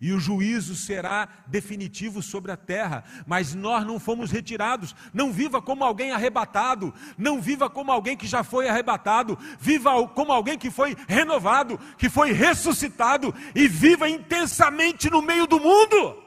E 0.00 0.12
o 0.12 0.18
juízo 0.18 0.74
será 0.74 1.28
definitivo 1.46 2.20
sobre 2.20 2.52
a 2.52 2.56
terra, 2.56 3.04
mas 3.26 3.54
nós 3.54 3.86
não 3.86 3.98
fomos 3.98 4.30
retirados. 4.30 4.94
Não 5.12 5.32
viva 5.32 5.62
como 5.62 5.84
alguém 5.84 6.10
arrebatado, 6.10 6.92
não 7.16 7.40
viva 7.40 7.70
como 7.70 7.90
alguém 7.90 8.16
que 8.16 8.26
já 8.26 8.42
foi 8.42 8.68
arrebatado, 8.68 9.38
viva 9.58 10.06
como 10.08 10.32
alguém 10.32 10.58
que 10.58 10.70
foi 10.70 10.96
renovado, 11.08 11.78
que 11.96 12.10
foi 12.10 12.32
ressuscitado 12.32 13.34
e 13.54 13.68
viva 13.68 14.08
intensamente 14.08 15.08
no 15.08 15.22
meio 15.22 15.46
do 15.46 15.60
mundo 15.60 16.23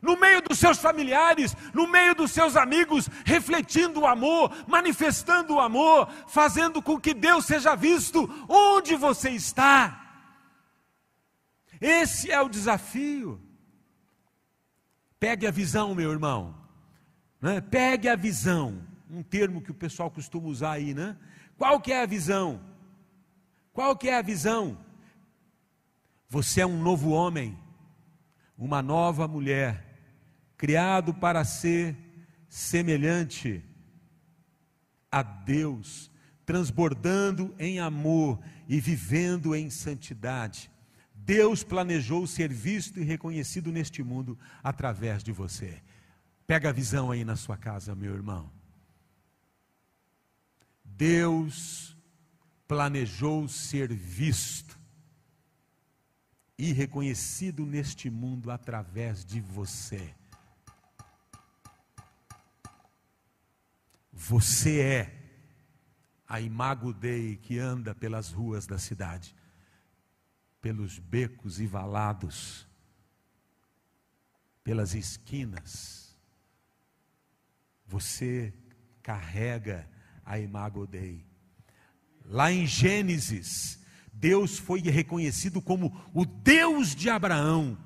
no 0.00 0.18
meio 0.18 0.42
dos 0.42 0.58
seus 0.58 0.78
familiares, 0.78 1.56
no 1.72 1.86
meio 1.86 2.14
dos 2.14 2.30
seus 2.30 2.56
amigos, 2.56 3.08
refletindo 3.24 4.00
o 4.00 4.06
amor, 4.06 4.52
manifestando 4.66 5.54
o 5.54 5.60
amor, 5.60 6.08
fazendo 6.28 6.82
com 6.82 7.00
que 7.00 7.14
Deus 7.14 7.46
seja 7.46 7.74
visto 7.74 8.28
onde 8.48 8.94
você 8.94 9.30
está. 9.30 10.02
Esse 11.80 12.30
é 12.30 12.40
o 12.40 12.48
desafio. 12.48 13.40
Pegue 15.18 15.46
a 15.46 15.50
visão, 15.50 15.94
meu 15.94 16.12
irmão. 16.12 16.54
Né? 17.40 17.60
Pegue 17.60 18.08
a 18.08 18.16
visão. 18.16 18.82
Um 19.10 19.22
termo 19.22 19.60
que 19.60 19.70
o 19.70 19.74
pessoal 19.74 20.10
costuma 20.10 20.48
usar 20.48 20.72
aí, 20.72 20.92
né? 20.92 21.16
Qual 21.56 21.80
que 21.80 21.92
é 21.92 22.02
a 22.02 22.06
visão? 22.06 22.60
Qual 23.72 23.96
que 23.96 24.08
é 24.08 24.18
a 24.18 24.22
visão? 24.22 24.78
Você 26.28 26.60
é 26.60 26.66
um 26.66 26.82
novo 26.82 27.10
homem, 27.10 27.56
uma 28.58 28.82
nova 28.82 29.28
mulher 29.28 29.85
criado 30.56 31.12
para 31.12 31.44
ser 31.44 31.96
semelhante 32.48 33.62
a 35.10 35.22
Deus, 35.22 36.10
transbordando 36.44 37.54
em 37.58 37.78
amor 37.78 38.38
e 38.68 38.80
vivendo 38.80 39.54
em 39.54 39.70
santidade. 39.70 40.70
Deus 41.14 41.64
planejou 41.64 42.26
ser 42.26 42.52
visto 42.52 43.00
e 43.00 43.04
reconhecido 43.04 43.72
neste 43.72 44.02
mundo 44.02 44.38
através 44.62 45.22
de 45.24 45.32
você. 45.32 45.82
Pega 46.46 46.68
a 46.68 46.72
visão 46.72 47.10
aí 47.10 47.24
na 47.24 47.34
sua 47.34 47.56
casa, 47.56 47.94
meu 47.94 48.14
irmão. 48.14 48.50
Deus 50.84 51.96
planejou 52.68 53.48
ser 53.48 53.92
visto 53.92 54.78
e 56.58 56.72
reconhecido 56.72 57.66
neste 57.66 58.08
mundo 58.08 58.50
através 58.50 59.24
de 59.24 59.40
você. 59.40 60.14
Você 64.18 64.80
é 64.80 65.12
a 66.26 66.40
imago 66.40 66.92
Dei 66.94 67.36
que 67.36 67.58
anda 67.58 67.94
pelas 67.94 68.32
ruas 68.32 68.66
da 68.66 68.78
cidade, 68.78 69.36
pelos 70.58 70.98
becos 70.98 71.60
e 71.60 71.66
valados, 71.66 72.66
pelas 74.64 74.94
esquinas. 74.94 76.16
Você 77.86 78.54
carrega 79.02 79.86
a 80.24 80.38
imago 80.38 80.86
Dei. 80.86 81.22
Lá 82.24 82.50
em 82.50 82.66
Gênesis, 82.66 83.78
Deus 84.10 84.58
foi 84.58 84.80
reconhecido 84.80 85.60
como 85.60 85.94
o 86.14 86.24
Deus 86.24 86.94
de 86.94 87.10
Abraão, 87.10 87.78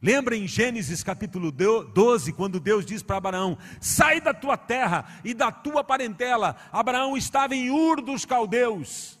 Lembra 0.00 0.36
em 0.36 0.46
Gênesis 0.46 1.02
capítulo 1.02 1.50
12, 1.50 2.32
quando 2.34 2.60
Deus 2.60 2.84
diz 2.84 3.02
para 3.02 3.16
Abraão: 3.16 3.56
Sai 3.80 4.20
da 4.20 4.34
tua 4.34 4.56
terra 4.56 5.06
e 5.24 5.32
da 5.32 5.50
tua 5.50 5.82
parentela. 5.82 6.54
Abraão 6.70 7.16
estava 7.16 7.54
em 7.54 7.70
Ur 7.70 8.02
dos 8.02 8.26
Caldeus, 8.26 9.18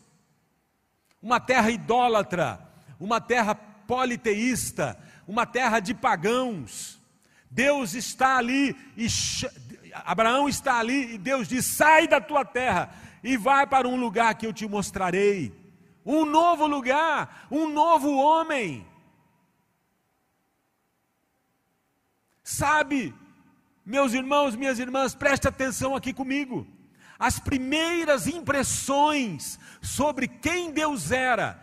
uma 1.22 1.40
terra 1.40 1.70
idólatra, 1.70 2.60
uma 3.00 3.20
terra 3.22 3.54
politeísta, 3.54 4.98
uma 5.26 5.46
terra 5.46 5.80
de 5.80 5.94
pagãos. 5.94 7.00
Deus 7.50 7.94
está 7.94 8.36
ali 8.36 8.76
e 8.98 9.06
Abraão 10.04 10.46
está 10.46 10.78
ali 10.78 11.14
e 11.14 11.18
Deus 11.18 11.48
diz: 11.48 11.64
Sai 11.64 12.06
da 12.06 12.20
tua 12.20 12.44
terra 12.44 12.90
e 13.24 13.38
vai 13.38 13.66
para 13.66 13.88
um 13.88 13.96
lugar 13.96 14.34
que 14.34 14.46
eu 14.46 14.52
te 14.52 14.68
mostrarei. 14.68 15.54
Um 16.04 16.26
novo 16.26 16.66
lugar, 16.66 17.46
um 17.50 17.66
novo 17.66 18.14
homem. 18.14 18.86
Sabe, 22.48 23.12
meus 23.84 24.12
irmãos, 24.12 24.54
minhas 24.54 24.78
irmãs, 24.78 25.16
preste 25.16 25.48
atenção 25.48 25.96
aqui 25.96 26.12
comigo. 26.12 26.64
As 27.18 27.40
primeiras 27.40 28.28
impressões 28.28 29.58
sobre 29.82 30.28
quem 30.28 30.70
Deus 30.70 31.10
era 31.10 31.60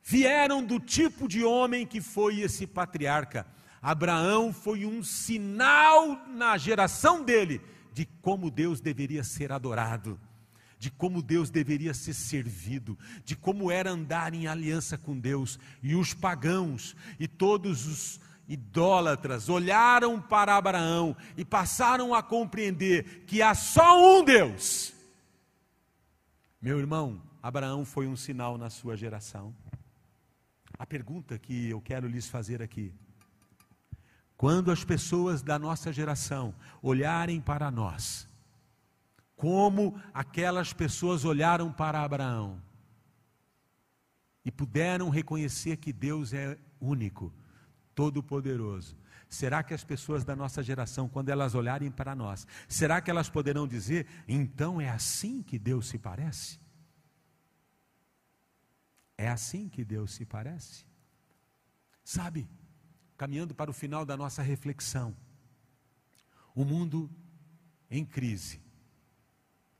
vieram 0.00 0.62
do 0.64 0.78
tipo 0.78 1.26
de 1.26 1.42
homem 1.42 1.84
que 1.84 2.00
foi 2.00 2.38
esse 2.38 2.68
patriarca. 2.68 3.44
Abraão 3.82 4.52
foi 4.52 4.86
um 4.86 5.02
sinal 5.02 6.24
na 6.28 6.56
geração 6.56 7.24
dele 7.24 7.60
de 7.92 8.06
como 8.22 8.48
Deus 8.48 8.80
deveria 8.80 9.24
ser 9.24 9.50
adorado, 9.50 10.20
de 10.78 10.88
como 10.88 11.20
Deus 11.20 11.50
deveria 11.50 11.94
ser 11.94 12.14
servido, 12.14 12.96
de 13.24 13.34
como 13.34 13.72
era 13.72 13.90
andar 13.90 14.34
em 14.34 14.46
aliança 14.46 14.96
com 14.96 15.18
Deus. 15.18 15.58
E 15.82 15.96
os 15.96 16.14
pagãos 16.14 16.94
e 17.18 17.26
todos 17.26 17.88
os 17.88 18.29
idólatras 18.50 19.48
olharam 19.48 20.20
para 20.20 20.56
Abraão 20.56 21.16
e 21.36 21.44
passaram 21.44 22.12
a 22.12 22.20
compreender 22.20 23.24
que 23.24 23.40
há 23.40 23.54
só 23.54 23.96
um 23.96 24.24
Deus. 24.24 24.92
Meu 26.60 26.80
irmão, 26.80 27.22
Abraão 27.40 27.84
foi 27.84 28.08
um 28.08 28.16
sinal 28.16 28.58
na 28.58 28.68
sua 28.68 28.96
geração. 28.96 29.54
A 30.76 30.84
pergunta 30.84 31.38
que 31.38 31.70
eu 31.70 31.80
quero 31.80 32.08
lhes 32.08 32.28
fazer 32.28 32.60
aqui: 32.60 32.92
quando 34.36 34.72
as 34.72 34.82
pessoas 34.82 35.42
da 35.42 35.56
nossa 35.56 35.92
geração 35.92 36.52
olharem 36.82 37.40
para 37.40 37.70
nós, 37.70 38.28
como 39.36 39.94
aquelas 40.12 40.72
pessoas 40.72 41.24
olharam 41.24 41.72
para 41.72 42.02
Abraão 42.02 42.60
e 44.44 44.50
puderam 44.50 45.08
reconhecer 45.08 45.76
que 45.76 45.92
Deus 45.92 46.32
é 46.32 46.58
único, 46.80 47.32
Todo-Poderoso. 47.94 48.96
Será 49.28 49.62
que 49.62 49.72
as 49.72 49.84
pessoas 49.84 50.24
da 50.24 50.34
nossa 50.34 50.62
geração, 50.62 51.08
quando 51.08 51.28
elas 51.28 51.54
olharem 51.54 51.90
para 51.90 52.14
nós, 52.16 52.46
será 52.68 53.00
que 53.00 53.10
elas 53.10 53.28
poderão 53.28 53.66
dizer, 53.66 54.06
então 54.26 54.80
é 54.80 54.88
assim 54.88 55.42
que 55.42 55.58
Deus 55.58 55.86
se 55.86 55.98
parece? 55.98 56.58
É 59.16 59.28
assim 59.28 59.68
que 59.68 59.84
Deus 59.84 60.12
se 60.12 60.24
parece? 60.24 60.84
Sabe, 62.02 62.48
caminhando 63.16 63.54
para 63.54 63.70
o 63.70 63.74
final 63.74 64.04
da 64.04 64.16
nossa 64.16 64.42
reflexão, 64.42 65.16
o 66.54 66.64
mundo 66.64 67.08
em 67.88 68.04
crise, 68.04 68.60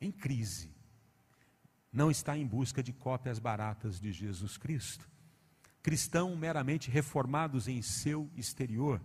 em 0.00 0.12
crise, 0.12 0.70
não 1.92 2.10
está 2.10 2.36
em 2.36 2.46
busca 2.46 2.82
de 2.82 2.92
cópias 2.92 3.38
baratas 3.38 3.98
de 3.98 4.12
Jesus 4.12 4.56
Cristo. 4.56 5.10
Cristãos 5.82 6.36
meramente 6.36 6.90
reformados 6.90 7.66
em 7.66 7.80
seu 7.80 8.30
exterior, 8.36 9.00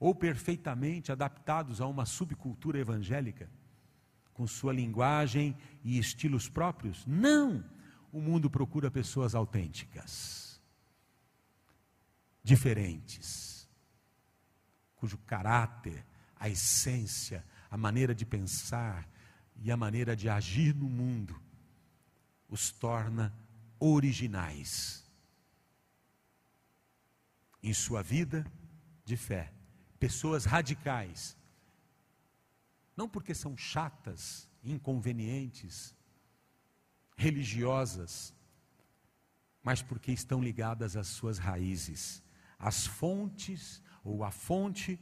ou 0.00 0.14
perfeitamente 0.14 1.12
adaptados 1.12 1.80
a 1.80 1.86
uma 1.86 2.04
subcultura 2.04 2.78
evangélica, 2.78 3.48
com 4.34 4.46
sua 4.46 4.72
linguagem 4.72 5.56
e 5.84 5.98
estilos 5.98 6.48
próprios? 6.48 7.06
Não! 7.06 7.64
O 8.12 8.20
mundo 8.20 8.50
procura 8.50 8.90
pessoas 8.90 9.34
autênticas, 9.34 10.60
diferentes, 12.42 13.68
cujo 14.96 15.16
caráter, 15.18 16.04
a 16.38 16.48
essência, 16.48 17.44
a 17.70 17.76
maneira 17.76 18.14
de 18.14 18.26
pensar 18.26 19.08
e 19.56 19.70
a 19.70 19.76
maneira 19.76 20.14
de 20.14 20.28
agir 20.28 20.74
no 20.74 20.90
mundo 20.90 21.40
os 22.48 22.70
torna 22.70 23.32
originais 23.78 25.01
em 27.62 27.72
sua 27.72 28.02
vida 28.02 28.44
de 29.04 29.16
fé. 29.16 29.52
Pessoas 29.98 30.44
radicais, 30.44 31.36
não 32.96 33.08
porque 33.08 33.34
são 33.34 33.56
chatas, 33.56 34.48
inconvenientes, 34.64 35.94
religiosas, 37.16 38.34
mas 39.62 39.80
porque 39.80 40.10
estão 40.10 40.42
ligadas 40.42 40.96
às 40.96 41.06
suas 41.06 41.38
raízes, 41.38 42.22
às 42.58 42.86
fontes 42.86 43.82
ou 44.02 44.24
à 44.24 44.30
fonte 44.30 44.98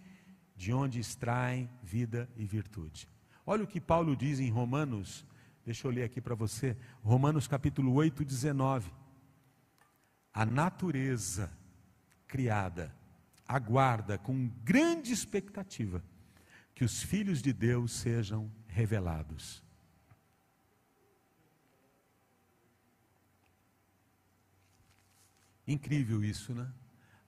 de 0.55 0.73
onde 0.73 1.01
extraem 1.01 1.71
vida 1.83 2.29
e 2.37 2.45
virtude. 2.45 3.09
Olha 3.47 3.65
o 3.65 3.67
que 3.67 3.81
Paulo 3.81 4.15
diz 4.15 4.39
em 4.39 4.51
Romanos 4.51 5.27
Deixa 5.65 5.87
eu 5.87 5.91
ler 5.91 6.05
aqui 6.05 6.21
para 6.21 6.35
você, 6.35 6.77
Romanos 7.03 7.47
capítulo 7.47 7.93
8, 7.93 8.25
19. 8.25 8.91
A 10.33 10.47
natureza 10.47 11.53
criada 12.31 12.95
aguarda 13.47 14.17
com 14.17 14.47
grande 14.63 15.13
expectativa 15.13 16.05
que 16.73 16.85
os 16.85 17.03
filhos 17.03 17.43
de 17.43 17.53
Deus 17.53 17.91
sejam 17.91 18.49
revelados. 18.69 19.61
Incrível 25.67 26.23
isso, 26.23 26.55
né? 26.55 26.73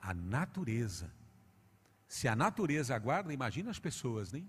A 0.01 0.15
natureza. 0.15 1.13
Se 2.07 2.29
a 2.29 2.37
natureza 2.37 2.95
aguarda, 2.95 3.35
imagina 3.35 3.71
as 3.71 3.81
pessoas, 3.81 4.31
nem? 4.31 4.49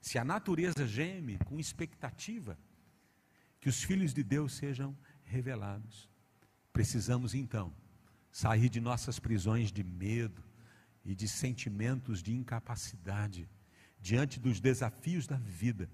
Se 0.00 0.18
a 0.18 0.24
natureza 0.24 0.86
geme 0.86 1.38
com 1.46 1.58
expectativa, 1.58 2.58
que 3.60 3.68
os 3.70 3.82
filhos 3.82 4.12
de 4.12 4.22
Deus 4.22 4.52
sejam 4.52 4.94
revelados. 5.24 6.08
Precisamos 6.72 7.34
então 7.34 7.72
sair 8.36 8.68
de 8.68 8.82
nossas 8.82 9.18
prisões 9.18 9.72
de 9.72 9.82
medo 9.82 10.44
e 11.02 11.14
de 11.14 11.26
sentimentos 11.26 12.22
de 12.22 12.34
incapacidade 12.34 13.48
diante 13.98 14.38
dos 14.38 14.60
desafios 14.60 15.26
da 15.26 15.38
vida 15.38 15.88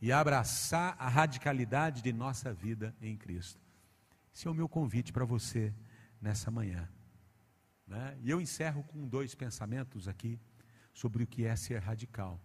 e 0.00 0.12
abraçar 0.12 0.94
a 0.96 1.08
radicalidade 1.08 2.00
de 2.00 2.12
nossa 2.12 2.54
vida 2.54 2.94
em 3.02 3.16
Cristo. 3.16 3.60
Esse 4.32 4.46
é 4.46 4.50
o 4.50 4.54
meu 4.54 4.68
convite 4.68 5.12
para 5.12 5.24
você 5.24 5.74
nessa 6.22 6.52
manhã. 6.52 6.88
Né? 7.84 8.16
E 8.22 8.30
eu 8.30 8.40
encerro 8.40 8.84
com 8.84 9.08
dois 9.08 9.34
pensamentos 9.34 10.06
aqui 10.06 10.38
sobre 10.94 11.24
o 11.24 11.26
que 11.26 11.46
é 11.46 11.56
ser 11.56 11.82
radical. 11.82 12.40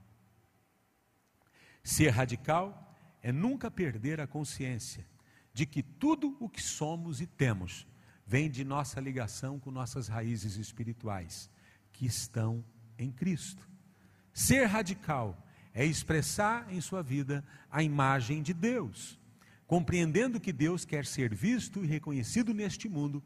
Ser 1.83 2.09
radical 2.09 2.97
é 3.21 3.31
nunca 3.31 3.69
perder 3.69 4.19
a 4.19 4.25
consciência 4.25 5.05
de 5.53 5.67
que 5.67 5.83
tudo 5.83 6.35
o 6.39 6.49
que 6.49 6.59
somos 6.59 7.21
e 7.21 7.27
temos 7.27 7.85
vem 8.25 8.49
de 8.49 8.63
nossa 8.63 8.99
ligação 8.99 9.59
com 9.59 9.71
nossas 9.71 10.07
raízes 10.07 10.55
espirituais, 10.57 11.49
que 11.91 12.05
estão 12.05 12.63
em 12.97 13.11
Cristo. 13.11 13.67
Ser 14.33 14.65
radical 14.65 15.37
é 15.73 15.85
expressar 15.85 16.71
em 16.71 16.79
sua 16.79 17.01
vida 17.01 17.43
a 17.69 17.83
imagem 17.83 18.41
de 18.41 18.53
Deus, 18.53 19.19
compreendendo 19.67 20.39
que 20.39 20.53
Deus 20.53 20.85
quer 20.85 21.05
ser 21.05 21.33
visto 21.33 21.83
e 21.83 21.87
reconhecido 21.87 22.53
neste 22.53 22.87
mundo, 22.87 23.23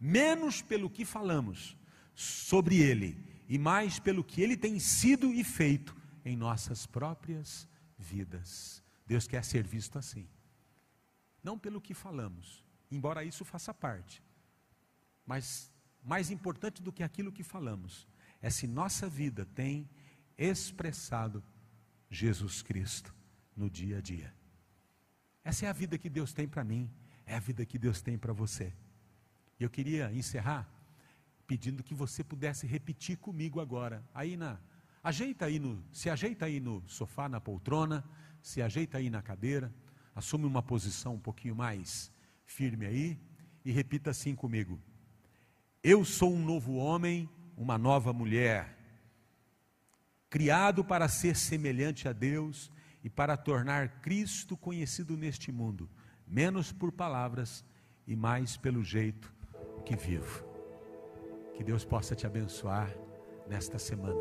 menos 0.00 0.62
pelo 0.62 0.90
que 0.90 1.04
falamos 1.04 1.76
sobre 2.14 2.78
Ele 2.78 3.18
e 3.48 3.58
mais 3.58 3.98
pelo 3.98 4.24
que 4.24 4.40
Ele 4.40 4.56
tem 4.56 4.78
sido 4.78 5.32
e 5.32 5.44
feito 5.44 5.96
em 6.24 6.36
nossas 6.36 6.86
próprias 6.86 7.68
vidas. 7.98 8.82
Deus 9.06 9.26
quer 9.26 9.44
ser 9.44 9.66
visto 9.66 9.98
assim. 9.98 10.26
Não 11.42 11.58
pelo 11.58 11.80
que 11.80 11.92
falamos, 11.92 12.64
embora 12.90 13.24
isso 13.24 13.44
faça 13.44 13.72
parte. 13.72 14.22
Mas 15.26 15.72
mais 16.02 16.30
importante 16.30 16.82
do 16.82 16.92
que 16.92 17.02
aquilo 17.02 17.32
que 17.32 17.42
falamos 17.42 18.06
é 18.42 18.50
se 18.50 18.66
nossa 18.66 19.08
vida 19.08 19.46
tem 19.54 19.88
expressado 20.36 21.42
Jesus 22.10 22.62
Cristo 22.62 23.14
no 23.56 23.70
dia 23.70 23.98
a 23.98 24.00
dia. 24.00 24.34
Essa 25.42 25.66
é 25.66 25.68
a 25.68 25.72
vida 25.72 25.98
que 25.98 26.10
Deus 26.10 26.32
tem 26.32 26.46
para 26.46 26.64
mim, 26.64 26.90
é 27.26 27.34
a 27.34 27.40
vida 27.40 27.64
que 27.64 27.78
Deus 27.78 28.00
tem 28.02 28.18
para 28.18 28.32
você. 28.32 28.72
E 29.58 29.62
eu 29.62 29.70
queria 29.70 30.12
encerrar 30.12 30.68
pedindo 31.46 31.82
que 31.82 31.94
você 31.94 32.24
pudesse 32.24 32.66
repetir 32.66 33.18
comigo 33.18 33.60
agora, 33.60 34.02
aí 34.14 34.36
na 34.36 34.58
ajeita 35.02 35.44
aí 35.44 35.58
no, 35.58 35.84
se 35.92 36.08
ajeita 36.08 36.46
aí 36.46 36.60
no 36.60 36.82
sofá, 36.86 37.28
na 37.28 37.40
poltrona, 37.40 38.02
se 38.42 38.62
ajeita 38.62 38.98
aí 38.98 39.10
na 39.10 39.20
cadeira, 39.20 39.72
assume 40.14 40.46
uma 40.46 40.62
posição 40.62 41.14
um 41.14 41.20
pouquinho 41.20 41.54
mais 41.54 42.10
firme 42.44 42.86
aí 42.86 43.18
e 43.64 43.72
repita 43.72 44.10
assim 44.10 44.34
comigo: 44.34 44.80
Eu 45.82 46.04
sou 46.04 46.32
um 46.32 46.44
novo 46.44 46.74
homem, 46.74 47.28
uma 47.56 47.78
nova 47.78 48.12
mulher, 48.12 48.78
criado 50.28 50.84
para 50.84 51.08
ser 51.08 51.36
semelhante 51.36 52.08
a 52.08 52.12
Deus 52.12 52.70
e 53.02 53.10
para 53.10 53.36
tornar 53.36 54.00
Cristo 54.00 54.56
conhecido 54.56 55.16
neste 55.16 55.52
mundo, 55.52 55.88
menos 56.26 56.72
por 56.72 56.90
palavras 56.92 57.64
e 58.06 58.16
mais 58.16 58.56
pelo 58.56 58.82
jeito 58.82 59.32
que 59.84 59.96
vivo. 59.96 60.44
Que 61.54 61.62
Deus 61.62 61.84
possa 61.84 62.14
te 62.14 62.26
abençoar 62.26 62.90
nesta 63.48 63.78
semana. 63.78 64.20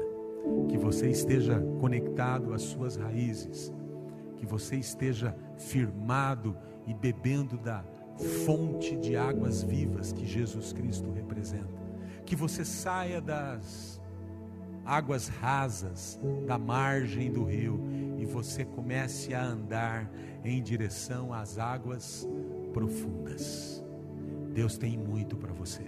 Que 0.69 0.77
você 0.77 1.09
esteja 1.09 1.59
conectado 1.79 2.53
às 2.53 2.61
suas 2.61 2.97
raízes 2.97 3.71
que 4.43 4.45
você 4.45 4.75
esteja 4.75 5.33
firmado 5.57 6.57
e 6.85 6.93
bebendo 6.93 7.57
da 7.57 7.81
fonte 8.17 8.95
de 8.97 9.15
águas 9.15 9.63
vivas 9.63 10.11
que 10.11 10.25
Jesus 10.25 10.73
Cristo 10.73 11.11
representa. 11.11 11.81
Que 12.25 12.35
você 12.35 12.63
saia 12.63 13.19
das 13.19 14.01
águas 14.85 15.27
rasas, 15.27 16.19
da 16.45 16.57
margem 16.57 17.31
do 17.31 17.43
rio, 17.43 17.79
e 18.17 18.25
você 18.25 18.63
comece 18.63 19.33
a 19.33 19.43
andar 19.43 20.09
em 20.43 20.61
direção 20.61 21.33
às 21.33 21.57
águas 21.57 22.27
profundas. 22.73 23.83
Deus 24.53 24.77
tem 24.77 24.97
muito 24.97 25.35
para 25.35 25.53
você. 25.53 25.83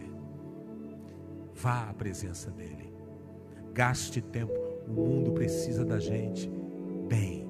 Vá 1.53 1.89
à 1.89 1.93
presença 1.93 2.51
dEle. 2.51 2.93
Gaste 3.73 4.21
tempo. 4.21 4.53
O 4.87 4.91
mundo 4.91 5.31
precisa 5.31 5.83
da 5.83 5.99
gente 5.99 6.49
bem 7.07 7.44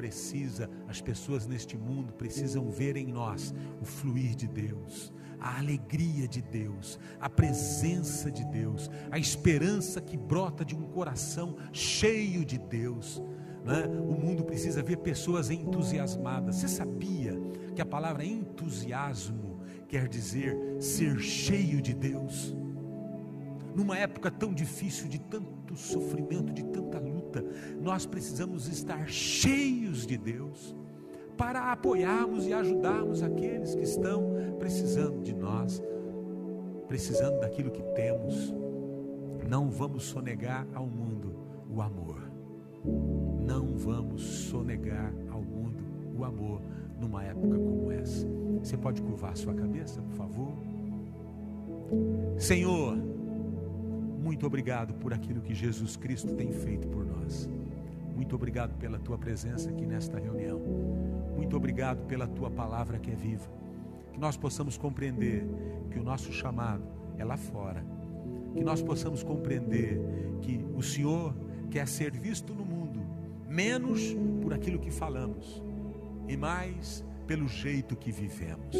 precisa, 0.00 0.70
as 0.88 0.98
pessoas 0.98 1.46
neste 1.46 1.76
mundo 1.76 2.14
precisam 2.14 2.70
ver 2.70 2.96
em 2.96 3.06
nós 3.06 3.54
o 3.82 3.84
fluir 3.84 4.34
de 4.34 4.48
Deus, 4.48 5.12
a 5.38 5.58
alegria 5.58 6.26
de 6.26 6.40
Deus, 6.40 6.98
a 7.20 7.28
presença 7.28 8.30
de 8.30 8.42
Deus, 8.46 8.90
a 9.10 9.18
esperança 9.18 10.00
que 10.00 10.16
brota 10.16 10.64
de 10.64 10.74
um 10.74 10.84
coração 10.84 11.54
cheio 11.70 12.46
de 12.46 12.56
Deus. 12.56 13.22
Né? 13.62 13.84
O 13.88 14.18
mundo 14.18 14.42
precisa 14.42 14.82
ver 14.82 14.96
pessoas 14.96 15.50
entusiasmadas. 15.50 16.56
Você 16.56 16.68
sabia 16.68 17.38
que 17.76 17.82
a 17.82 17.86
palavra 17.86 18.24
entusiasmo 18.24 19.60
quer 19.86 20.08
dizer 20.08 20.56
ser 20.80 21.18
cheio 21.18 21.82
de 21.82 21.92
Deus? 21.92 22.56
numa 23.74 23.96
época 23.96 24.30
tão 24.30 24.52
difícil, 24.52 25.08
de 25.08 25.20
tanto 25.20 25.76
sofrimento, 25.76 26.52
de 26.52 26.64
tanta 26.64 27.00
luta, 27.30 27.44
nós 27.80 28.04
precisamos 28.04 28.66
estar 28.66 29.08
cheios 29.08 30.06
de 30.06 30.18
Deus 30.18 30.76
para 31.36 31.72
apoiarmos 31.72 32.46
e 32.46 32.52
ajudarmos 32.52 33.22
aqueles 33.22 33.74
que 33.74 33.82
estão 33.82 34.30
precisando 34.58 35.22
de 35.22 35.34
nós, 35.34 35.82
precisando 36.88 37.40
daquilo 37.40 37.70
que 37.70 37.82
temos. 37.94 38.52
Não 39.48 39.70
vamos 39.70 40.04
sonegar 40.04 40.66
ao 40.74 40.86
mundo 40.86 41.34
o 41.70 41.80
amor. 41.80 42.20
Não 43.46 43.74
vamos 43.76 44.22
sonegar 44.22 45.14
ao 45.30 45.42
mundo 45.42 45.84
o 46.16 46.24
amor 46.24 46.60
numa 46.98 47.24
época 47.24 47.58
como 47.58 47.90
essa. 47.90 48.26
Você 48.62 48.76
pode 48.76 49.00
curvar 49.00 49.36
sua 49.36 49.54
cabeça, 49.54 50.02
por 50.02 50.12
favor? 50.12 50.52
Senhor, 52.38 52.98
muito 54.20 54.46
obrigado 54.46 54.92
por 54.94 55.14
aquilo 55.14 55.40
que 55.40 55.54
Jesus 55.54 55.96
Cristo 55.96 56.34
tem 56.34 56.52
feito 56.52 56.86
por 56.88 57.06
nós. 57.06 57.48
Muito 58.14 58.34
obrigado 58.34 58.76
pela 58.76 58.98
tua 58.98 59.16
presença 59.16 59.70
aqui 59.70 59.86
nesta 59.86 60.18
reunião. 60.18 60.60
Muito 61.34 61.56
obrigado 61.56 62.06
pela 62.06 62.26
tua 62.26 62.50
palavra 62.50 62.98
que 62.98 63.10
é 63.10 63.14
viva. 63.14 63.50
Que 64.12 64.20
nós 64.20 64.36
possamos 64.36 64.76
compreender 64.76 65.46
que 65.90 65.98
o 65.98 66.02
nosso 66.02 66.30
chamado 66.32 66.84
é 67.16 67.24
lá 67.24 67.38
fora. 67.38 67.82
Que 68.54 68.62
nós 68.62 68.82
possamos 68.82 69.22
compreender 69.22 69.98
que 70.42 70.62
o 70.76 70.82
Senhor 70.82 71.34
quer 71.70 71.88
ser 71.88 72.10
visto 72.12 72.52
no 72.52 72.64
mundo, 72.64 73.00
menos 73.48 74.14
por 74.42 74.52
aquilo 74.52 74.78
que 74.78 74.90
falamos 74.90 75.62
e 76.28 76.36
mais 76.36 77.02
pelo 77.26 77.48
jeito 77.48 77.96
que 77.96 78.12
vivemos. 78.12 78.76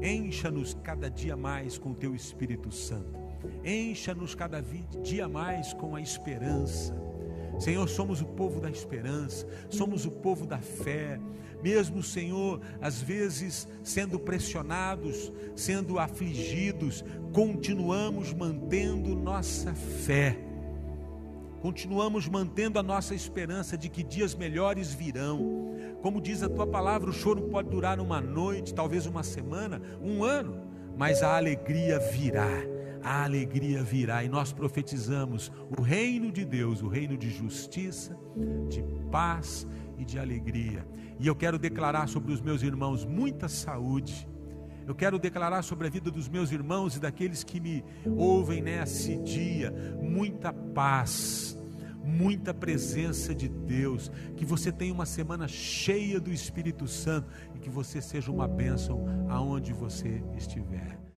Encha-nos 0.00 0.74
cada 0.74 1.10
dia 1.10 1.36
mais 1.36 1.76
com 1.76 1.90
o 1.90 1.94
teu 1.94 2.14
Espírito 2.14 2.70
Santo. 2.70 3.23
Encha-nos 3.64 4.34
cada 4.34 4.62
dia 5.02 5.28
mais 5.28 5.72
com 5.72 5.94
a 5.94 6.00
esperança. 6.00 6.94
Senhor, 7.58 7.88
somos 7.88 8.20
o 8.20 8.26
povo 8.26 8.60
da 8.60 8.70
esperança, 8.70 9.46
somos 9.68 10.04
o 10.04 10.10
povo 10.10 10.46
da 10.46 10.58
fé. 10.58 11.20
Mesmo, 11.62 12.02
Senhor, 12.02 12.60
às 12.80 13.00
vezes 13.00 13.66
sendo 13.82 14.18
pressionados, 14.18 15.32
sendo 15.56 15.98
afligidos, 15.98 17.04
continuamos 17.32 18.32
mantendo 18.32 19.14
nossa 19.14 19.72
fé. 19.74 20.36
Continuamos 21.62 22.28
mantendo 22.28 22.78
a 22.78 22.82
nossa 22.82 23.14
esperança 23.14 23.78
de 23.78 23.88
que 23.88 24.02
dias 24.02 24.34
melhores 24.34 24.92
virão. 24.92 25.74
Como 26.02 26.20
diz 26.20 26.42
a 26.42 26.48
tua 26.50 26.66
palavra, 26.66 27.08
o 27.08 27.12
choro 27.14 27.48
pode 27.48 27.70
durar 27.70 27.98
uma 27.98 28.20
noite, 28.20 28.74
talvez 28.74 29.06
uma 29.06 29.22
semana, 29.22 29.80
um 30.02 30.22
ano, 30.22 30.60
mas 30.98 31.22
a 31.22 31.34
alegria 31.34 31.98
virá. 31.98 32.73
A 33.04 33.24
alegria 33.24 33.84
virá 33.84 34.24
e 34.24 34.30
nós 34.30 34.50
profetizamos 34.50 35.52
o 35.76 35.82
reino 35.82 36.32
de 36.32 36.42
Deus, 36.42 36.80
o 36.80 36.88
reino 36.88 37.18
de 37.18 37.28
justiça, 37.28 38.18
de 38.66 38.82
paz 39.12 39.66
e 39.98 40.06
de 40.06 40.18
alegria. 40.18 40.86
E 41.20 41.26
eu 41.26 41.36
quero 41.36 41.58
declarar 41.58 42.08
sobre 42.08 42.32
os 42.32 42.40
meus 42.40 42.62
irmãos 42.62 43.04
muita 43.04 43.46
saúde. 43.46 44.26
Eu 44.86 44.94
quero 44.94 45.18
declarar 45.18 45.62
sobre 45.62 45.86
a 45.86 45.90
vida 45.90 46.10
dos 46.10 46.30
meus 46.30 46.50
irmãos 46.50 46.96
e 46.96 47.00
daqueles 47.00 47.44
que 47.44 47.60
me 47.60 47.84
ouvem 48.16 48.62
nesse 48.62 49.18
dia 49.18 49.70
muita 50.02 50.50
paz, 50.50 51.58
muita 52.02 52.54
presença 52.54 53.34
de 53.34 53.48
Deus, 53.48 54.10
que 54.34 54.46
você 54.46 54.72
tenha 54.72 54.94
uma 54.94 55.06
semana 55.06 55.46
cheia 55.46 56.18
do 56.18 56.32
Espírito 56.32 56.88
Santo 56.88 57.28
e 57.54 57.58
que 57.58 57.68
você 57.68 58.00
seja 58.00 58.32
uma 58.32 58.48
bênção 58.48 59.04
aonde 59.28 59.74
você 59.74 60.22
estiver. 60.36 61.04